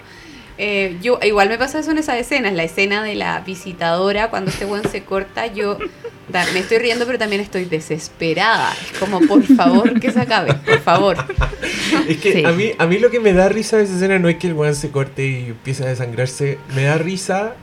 [0.58, 4.50] Eh, yo igual me pasa eso en esas escenas, la escena de la visitadora cuando
[4.50, 5.76] este buen se corta, yo
[6.30, 8.72] da- me estoy riendo pero también estoy desesperada.
[8.90, 11.16] Es como por favor que se acabe, por favor.
[12.08, 12.44] Es que Sí.
[12.44, 14.46] a, mí, a mí lo que me da risa de esa escena no es que
[14.48, 16.58] el weón se corte y empiece a desangrarse.
[16.74, 17.54] Me da risa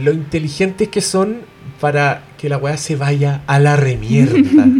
[0.00, 1.38] lo inteligentes que son
[1.80, 4.66] para que la weá se vaya a la remierda.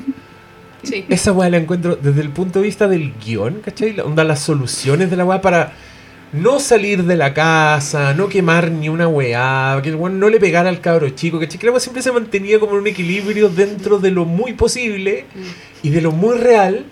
[0.82, 1.04] Sí.
[1.10, 3.92] Esa weá la encuentro desde el punto de vista del guion, ¿cachai?
[3.92, 5.74] La- Onda, las soluciones de la weá para
[6.32, 10.40] no salir de la casa, no quemar ni una weá, que el weón no le
[10.40, 11.58] pegara al cabro chico, ¿cachai?
[11.58, 15.26] Que la weá siempre se mantenía como en un equilibrio dentro de lo muy posible
[15.34, 15.86] Mm.
[15.86, 16.86] y de lo muy real.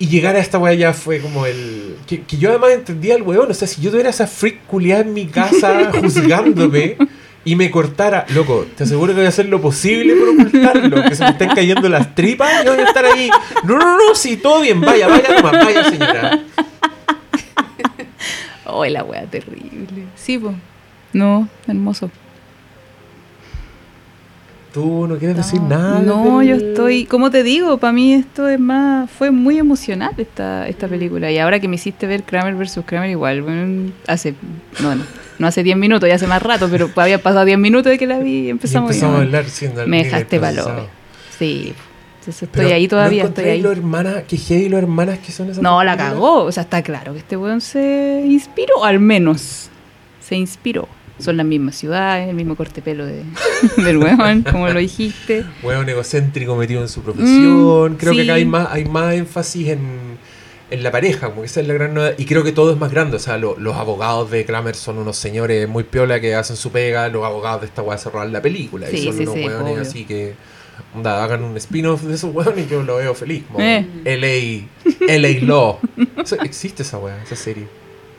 [0.00, 1.96] Y llegar a esta weá ya fue como el.
[2.06, 3.50] Que, que yo además entendía al weón.
[3.50, 6.96] O sea, si yo tuviera esa freak culiada en mi casa juzgándome
[7.44, 8.24] y me cortara.
[8.34, 11.02] Loco, te aseguro que voy a hacer lo posible por ocultarlo.
[11.02, 12.64] Que se me estén cayendo las tripas.
[12.64, 13.28] Yo voy a estar ahí.
[13.64, 14.80] No, no, no, sí, todo bien.
[14.80, 16.40] Vaya, vaya, nomás, vaya, señora.
[18.70, 20.04] Oh, la wea terrible.
[20.14, 20.54] Sí, pues.
[21.14, 22.10] No, hermoso.
[24.78, 25.98] Tú no quieres decir nada.
[26.00, 30.12] No, del- yo estoy, como te digo, para mí esto es más, fue muy emocional
[30.16, 31.30] esta, esta película.
[31.32, 34.34] Y ahora que me hiciste ver Kramer versus Kramer igual, bueno, hace,
[34.80, 35.02] no, no,
[35.38, 38.06] no hace 10 minutos, ya hace más rato, pero había pasado 10 minutos de que
[38.06, 40.86] la vi y Y empezamos, empezamos a hablar siendo Me dejaste valor.
[41.36, 41.74] Sí,
[42.20, 43.60] entonces estoy Pero, ahí todavía, ¿no estoy ahí.
[43.60, 46.82] lo hermana, que heavy lo hermanas que son esas No, la cagó, o sea, está
[46.82, 49.70] claro que este weón se inspiró, al menos,
[50.20, 50.88] se inspiró.
[51.18, 53.22] Son las mismas ciudades, el mismo corte pelo de,
[53.84, 55.44] del weón, como lo dijiste.
[55.62, 57.92] Hueón egocéntrico metido en su profesión.
[57.92, 59.80] Mm, creo que acá hay más, hay más énfasis en,
[60.70, 62.14] en la pareja, como que esa es la gran novedad.
[62.18, 63.16] Y creo que todo es más grande.
[63.16, 66.70] O sea, lo- los abogados de Kramer son unos señores muy piola que hacen su
[66.70, 67.08] pega.
[67.08, 68.88] Los abogados de esta weá se roban la película.
[68.88, 70.34] y Sí, son sí, unos sí, hueones así que.
[70.94, 73.42] Onda, hagan un spin-off de esos hueones y yo lo veo feliz.
[73.50, 73.84] Como Eh.
[74.04, 75.78] LA, LA Law.
[76.44, 77.66] Existe esa weá, esa serie.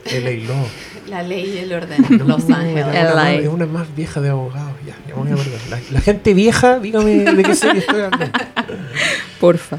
[0.06, 0.66] LA Law.
[1.08, 2.04] La ley y el orden.
[2.26, 2.86] Los Ángeles.
[2.86, 3.34] es una, más, LA.
[3.34, 4.72] es una más vieja de abogados.
[4.86, 5.34] Ya, ya voy a.
[5.70, 8.26] La, la gente vieja, dígame de qué serie estoy hablando.
[9.40, 9.78] Porfa.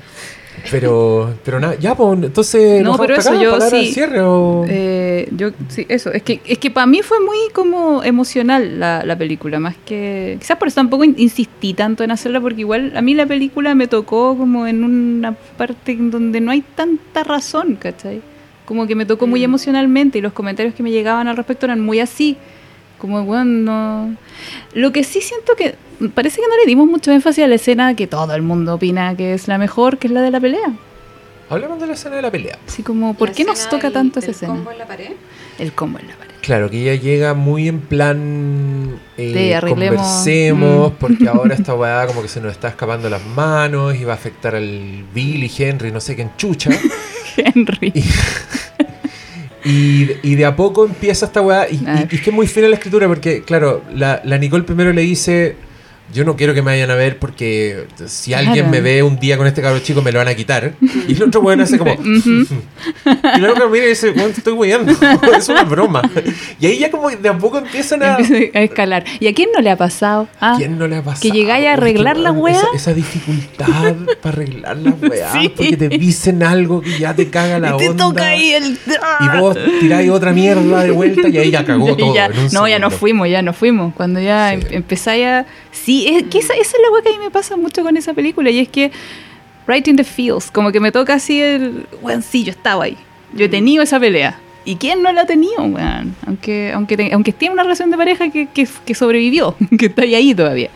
[0.70, 2.84] Pero, pero nada, ya, pues, entonces.
[2.84, 3.94] No, ¿nos pero eso yo sí.
[3.94, 4.66] cierre o.?
[4.68, 6.12] Eh, yo, sí, eso.
[6.12, 10.38] Es que, es que para mí fue muy como emocional la, la película, más que.
[10.40, 13.74] Quizás por eso tampoco in- insistí tanto en hacerla, porque igual a mí la película
[13.74, 18.22] me tocó como en una parte en donde no hay tanta razón, ¿cachai?
[18.72, 19.44] Como que me tocó muy Mm.
[19.44, 22.38] emocionalmente y los comentarios que me llegaban al respecto eran muy así.
[23.00, 24.16] Como, bueno, no-
[24.74, 25.76] Lo que sí siento que.
[26.14, 29.14] Parece que no le dimos mucho énfasis a la escena que todo el mundo opina
[29.18, 30.72] que es la mejor, que es la de la pelea.
[31.50, 32.58] Hablemos de la escena de la pelea.
[32.66, 34.54] Así como, ¿por La qué nos toca tanto esa escena?
[34.54, 35.12] combo en la pared.
[35.60, 36.32] El combo en la pared.
[36.42, 39.00] Claro, que ella llega muy en plan.
[39.18, 40.02] eh, arreglemos.
[40.02, 40.96] Conversemos, Mm.
[41.00, 44.16] porque ahora esta weá como que se nos está escapando las manos y va a
[44.16, 46.72] afectar al Bill y Henry, no sé quién chucha.
[47.38, 47.94] Henry.
[49.64, 51.70] Y, y de a poco empieza esta weá.
[51.70, 54.92] Y- y es que es muy fina la escritura, porque, claro, la, la Nicole primero
[54.92, 55.56] le dice:
[56.14, 58.70] Yo no quiero que me vayan a ver porque si alguien Claro.
[58.70, 60.74] me ve un día con este cabro chico me lo van a quitar.
[61.08, 61.96] Y el otro weón hace como.
[63.36, 64.92] Y luego que mira y dice: Weón, te estoy weyando.
[65.38, 66.02] es una broma.
[66.60, 68.18] Y ahí ya como de a poco empiezan a.
[68.18, 69.04] Empieza a escalar.
[69.20, 70.28] ¿Y a quién no le ha pasado?
[70.40, 71.22] Ah, ¿Quién no le ha pasado?
[71.22, 72.56] que llegáis a arreglar la weón, weá.
[72.76, 75.32] Esa, esa dificultad para arreglar la weá.
[75.32, 75.50] Sí.
[75.56, 78.04] Porque te dicen algo que ya te caga la y te onda.
[78.06, 78.78] toca ahí el.
[79.20, 82.14] Y vos tiráis otra mierda de vuelta y ahí ya cagó todo.
[82.16, 83.94] ya- no, ya nos fuimos, ya nos fuimos.
[83.96, 84.56] Cuando ya Sí.
[84.68, 85.46] em- empezáis a.
[85.72, 87.96] Sí, es que esa, esa es la weá que a mí me pasa mucho con
[87.98, 88.50] esa película.
[88.50, 88.92] Y es que.
[89.68, 90.50] Right in the feels.
[90.52, 91.86] Como que me toca así el.
[92.02, 92.98] Weón, sí, yo estaba ahí.
[93.34, 94.40] Yo he tenido esa pelea.
[94.66, 96.16] ¿Y quién no la ha tenido, weón?
[96.28, 100.02] Aunque, aunque, te- aunque en una relación de pareja que, que, que sobrevivió, que está
[100.04, 100.70] ahí todavía.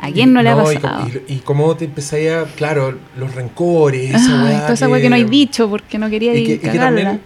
[0.00, 0.98] ¿A quién no, le ha y pasado?
[1.04, 4.72] como- Y, y cómo te empezáis a, claro, los rencores, esa Ay, weá.
[4.72, 7.20] esa weá que no hay dicho porque no quería Y que, y ir que también.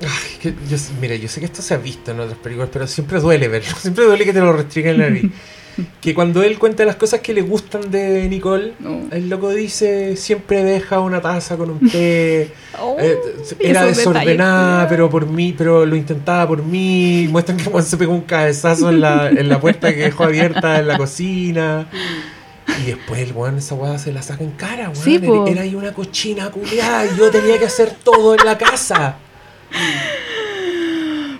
[0.00, 2.86] Ay, que yo, mira, yo sé que esto se ha visto en otras películas, pero
[2.86, 3.74] siempre duele verlo.
[3.80, 5.32] Siempre duele que te lo restringen en la nariz.
[6.00, 9.02] que cuando él cuenta las cosas que le gustan de Nicole, No.
[9.10, 12.52] el loco dice: siempre deja una taza con un té.
[12.80, 13.18] Oh, Eh,
[13.58, 17.26] y era desordenada, detalles, pero por mí, pero lo intentaba por mí.
[17.28, 20.78] Muestran que Juan se pegó un cabezazo en la, en la puerta que dejó abierta
[20.78, 21.88] en la cocina.
[22.82, 24.94] Y después el weón, esa weá se la saca en cara, weón.
[24.94, 28.56] Sí, era, era ahí una cochina culiada y yo tenía que hacer todo en la
[28.56, 29.16] casa.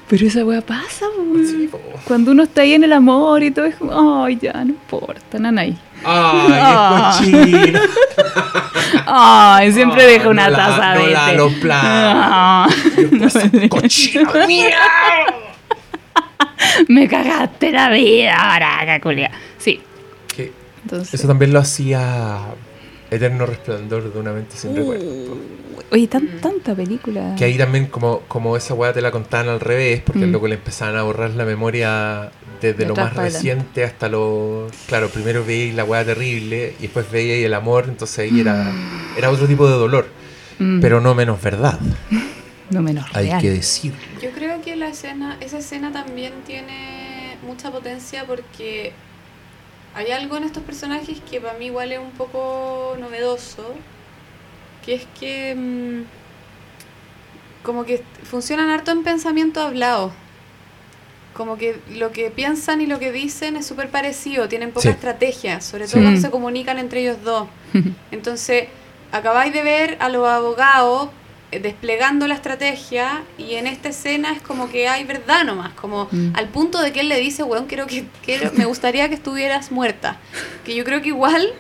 [0.09, 1.07] Pero esa weá pasa.
[1.45, 1.69] Sí.
[2.05, 5.39] Cuando uno está ahí en el amor y todo es como, ay, ya, no importa,
[5.39, 5.77] nanay.
[6.05, 7.81] Ay, qué cochino.
[9.07, 11.37] Ay, siempre Ay, deja una no la- taza no de la té.
[11.37, 11.83] los platos.
[11.85, 12.69] Ah,
[13.69, 14.77] Cochino, mierda.
[16.89, 19.31] me cagaste la vida, baraca, culia.
[19.59, 19.81] Sí,
[20.83, 21.15] entonces.
[21.15, 22.39] Eso también lo hacía
[23.11, 24.77] Eterno Resplandor de una mente sin Uh.
[24.77, 25.37] recuerdo.
[25.91, 27.35] Oye, tan, tanta película.
[27.39, 30.31] Que ahí también como, como esa weá te la contaban al revés, porque Mm.
[30.33, 32.31] luego le empezaban a borrar la memoria
[32.61, 34.67] desde De lo más reciente hasta lo...
[34.89, 38.71] Claro, primero veíais la weá terrible y después veíais el amor, entonces ahí era,
[39.17, 40.07] era otro tipo de dolor,
[40.59, 41.79] Mm, pero no menos verdad,
[42.71, 43.41] no menos hay real.
[43.41, 43.93] que decir.
[44.21, 48.93] Yo creo que la escena, esa escena también tiene mucha potencia porque
[49.99, 53.75] hay algo en estos personajes que para mí igual es un poco novedoso,
[54.85, 56.03] que es que mm,
[57.65, 60.12] como que funcionan harto en pensamiento hablado.
[61.35, 64.89] Como que lo que piensan y lo que dicen es súper parecido, tienen poca Sí.
[64.91, 66.03] estrategia, sobre todo Sí.
[66.03, 66.23] cuando Mm.
[66.23, 67.49] se comunican entre ellos dos.
[68.12, 68.69] Entonces,
[69.12, 71.11] acabáis de ver a los abogados
[71.51, 76.33] desplegando la estrategia y en esta escena es como que hay verdad nomás, como Mm.
[76.35, 79.70] al punto de que él le dice, weón, quiero que, quiero- me gustaría que estuvieras
[79.73, 80.19] muerta.
[80.65, 81.53] Que yo creo que igual,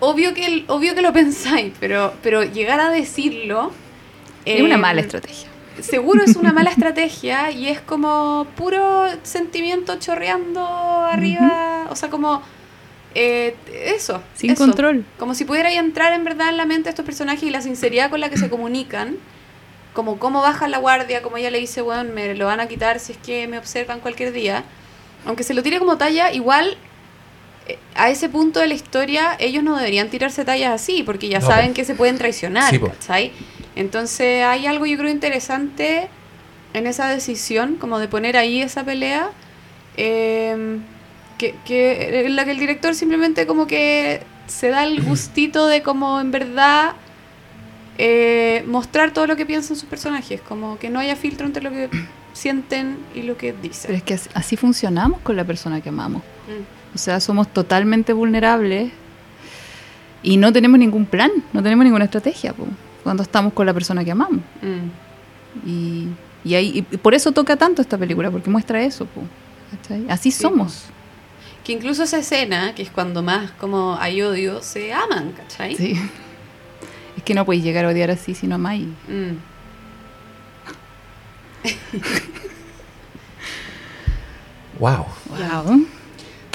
[0.00, 3.72] obvio que, obvio que lo pensáis, pero, pero llegar a decirlo...
[4.44, 5.48] Es una eh, mala estrategia.
[5.80, 12.42] Seguro es una mala estrategia y es como puro sentimiento chorreando arriba, o sea, como
[13.20, 13.54] eh,
[13.84, 14.22] eso.
[14.34, 14.64] Sin eso.
[14.64, 15.04] control.
[15.18, 18.10] Como si pudiera entrar en verdad en la mente de estos personajes y la sinceridad
[18.10, 19.16] con la que se comunican,
[19.92, 23.00] como cómo baja la guardia, como ella le dice, bueno, me lo van a quitar
[23.00, 24.62] si es que me observan cualquier día.
[25.26, 26.76] Aunque se lo tire como talla, igual
[27.66, 31.40] eh, a ese punto de la historia ellos no deberían tirarse tallas así, porque ya
[31.40, 31.74] No, saben po.
[31.74, 32.88] que se pueden traicionar, Sí, po.
[32.88, 33.32] ¿cachai?
[33.74, 36.08] Entonces hay algo yo creo interesante
[36.72, 39.30] en esa decisión, como de poner ahí esa pelea,
[39.96, 40.78] eh,
[41.38, 45.82] que, que en la que el director simplemente como que se da el gustito de
[45.82, 46.92] como en verdad
[47.96, 51.70] eh, mostrar todo lo que piensan sus personajes, como que no haya filtro entre lo
[51.70, 51.88] que
[52.32, 53.94] sienten y lo que Pero dicen.
[53.94, 56.22] es que así, así funcionamos con la persona que amamos.
[56.22, 56.94] Mm.
[56.94, 58.92] O sea, somos totalmente vulnerables
[60.22, 62.66] y no tenemos ningún plan, no tenemos ninguna estrategia po,
[63.02, 64.40] cuando estamos con la persona que amamos.
[64.62, 65.68] Mm.
[65.68, 66.08] Y,
[66.44, 69.06] y, ahí, y por eso toca tanto esta película, porque muestra eso.
[69.06, 69.22] po.
[70.08, 70.84] Así Sí, somos.
[71.68, 75.76] Que incluso esa escena, que es cuando más como hay odio, se aman, ¿cachai?
[75.76, 76.00] Sí.
[77.14, 78.86] Es que no podéis llegar a odiar así si no amáis.
[79.06, 79.36] Mm.
[84.78, 85.06] Wow.
[85.28, 85.86] Wow.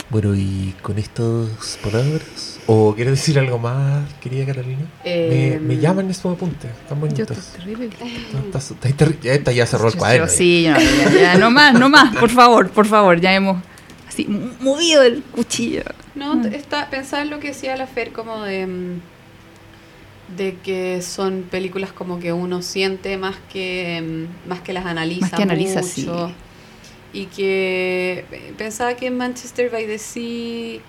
[0.09, 4.85] Bueno, y con estas palabras, ¿o quieres decir algo más, querida Carolina?
[5.03, 7.37] Eh, me, me llaman estos apuntes, están Yo bonitos.
[7.37, 9.19] estoy terrible.
[9.23, 10.27] Ya- Esta ya cerró el Yo- cuaderno.
[10.27, 13.57] yo- Sí, ya, no más, no más, por favor, por favor, ya hemos
[14.13, 14.25] así
[14.61, 15.83] movido el cuchillo.
[16.15, 16.45] No, Mm.
[16.53, 19.01] está, pensar en lo que decía la Fer como de, mm,
[20.37, 24.01] de que son películas como que uno siente más que,
[24.45, 25.93] mm, más que las analiza Más que analiza, mucho.
[25.93, 26.33] sí.
[27.13, 30.79] Y que eh, pensaba que en Manchester by the Sea,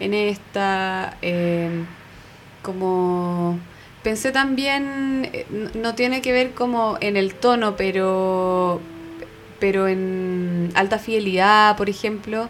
[0.00, 1.68] en esta, eh,
[2.62, 3.58] como...
[4.02, 5.44] Pensé también, eh,
[5.74, 8.80] no tiene que ver como en el tono, pero,
[9.58, 12.48] pero en alta fidelidad, por ejemplo,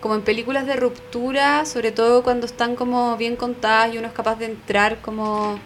[0.00, 4.12] como en películas de ruptura, sobre todo cuando están como bien contadas y uno es
[4.12, 5.58] capaz de entrar como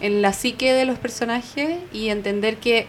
[0.00, 2.86] en la psique de los personajes y entender que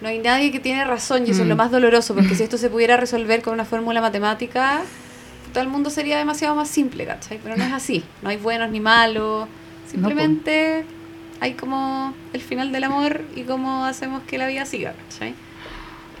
[0.00, 1.58] no hay nadie que tiene razón y eso es lo Mm.
[1.58, 4.80] más doloroso, porque si esto se pudiera resolver con una fórmula matemática,
[5.52, 7.38] todo el mundo sería demasiado más simple, ¿cachai?
[7.42, 9.46] Pero no es así, no hay buenos ni malos,
[9.90, 10.84] simplemente
[11.40, 15.34] hay como el final del amor y cómo hacemos que la vida siga, ¿cachai?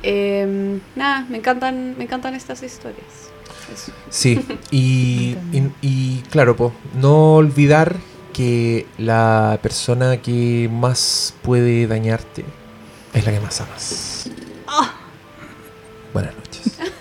[0.02, 3.30] Eh, nada, me encantan, me encantan estas historias.
[3.72, 3.92] Eso.
[4.08, 7.96] Sí, y, y, y claro, po, no olvidar
[8.32, 12.44] que la persona que más puede dañarte
[13.12, 14.30] es la que más amas.
[16.12, 16.78] Buenas noches.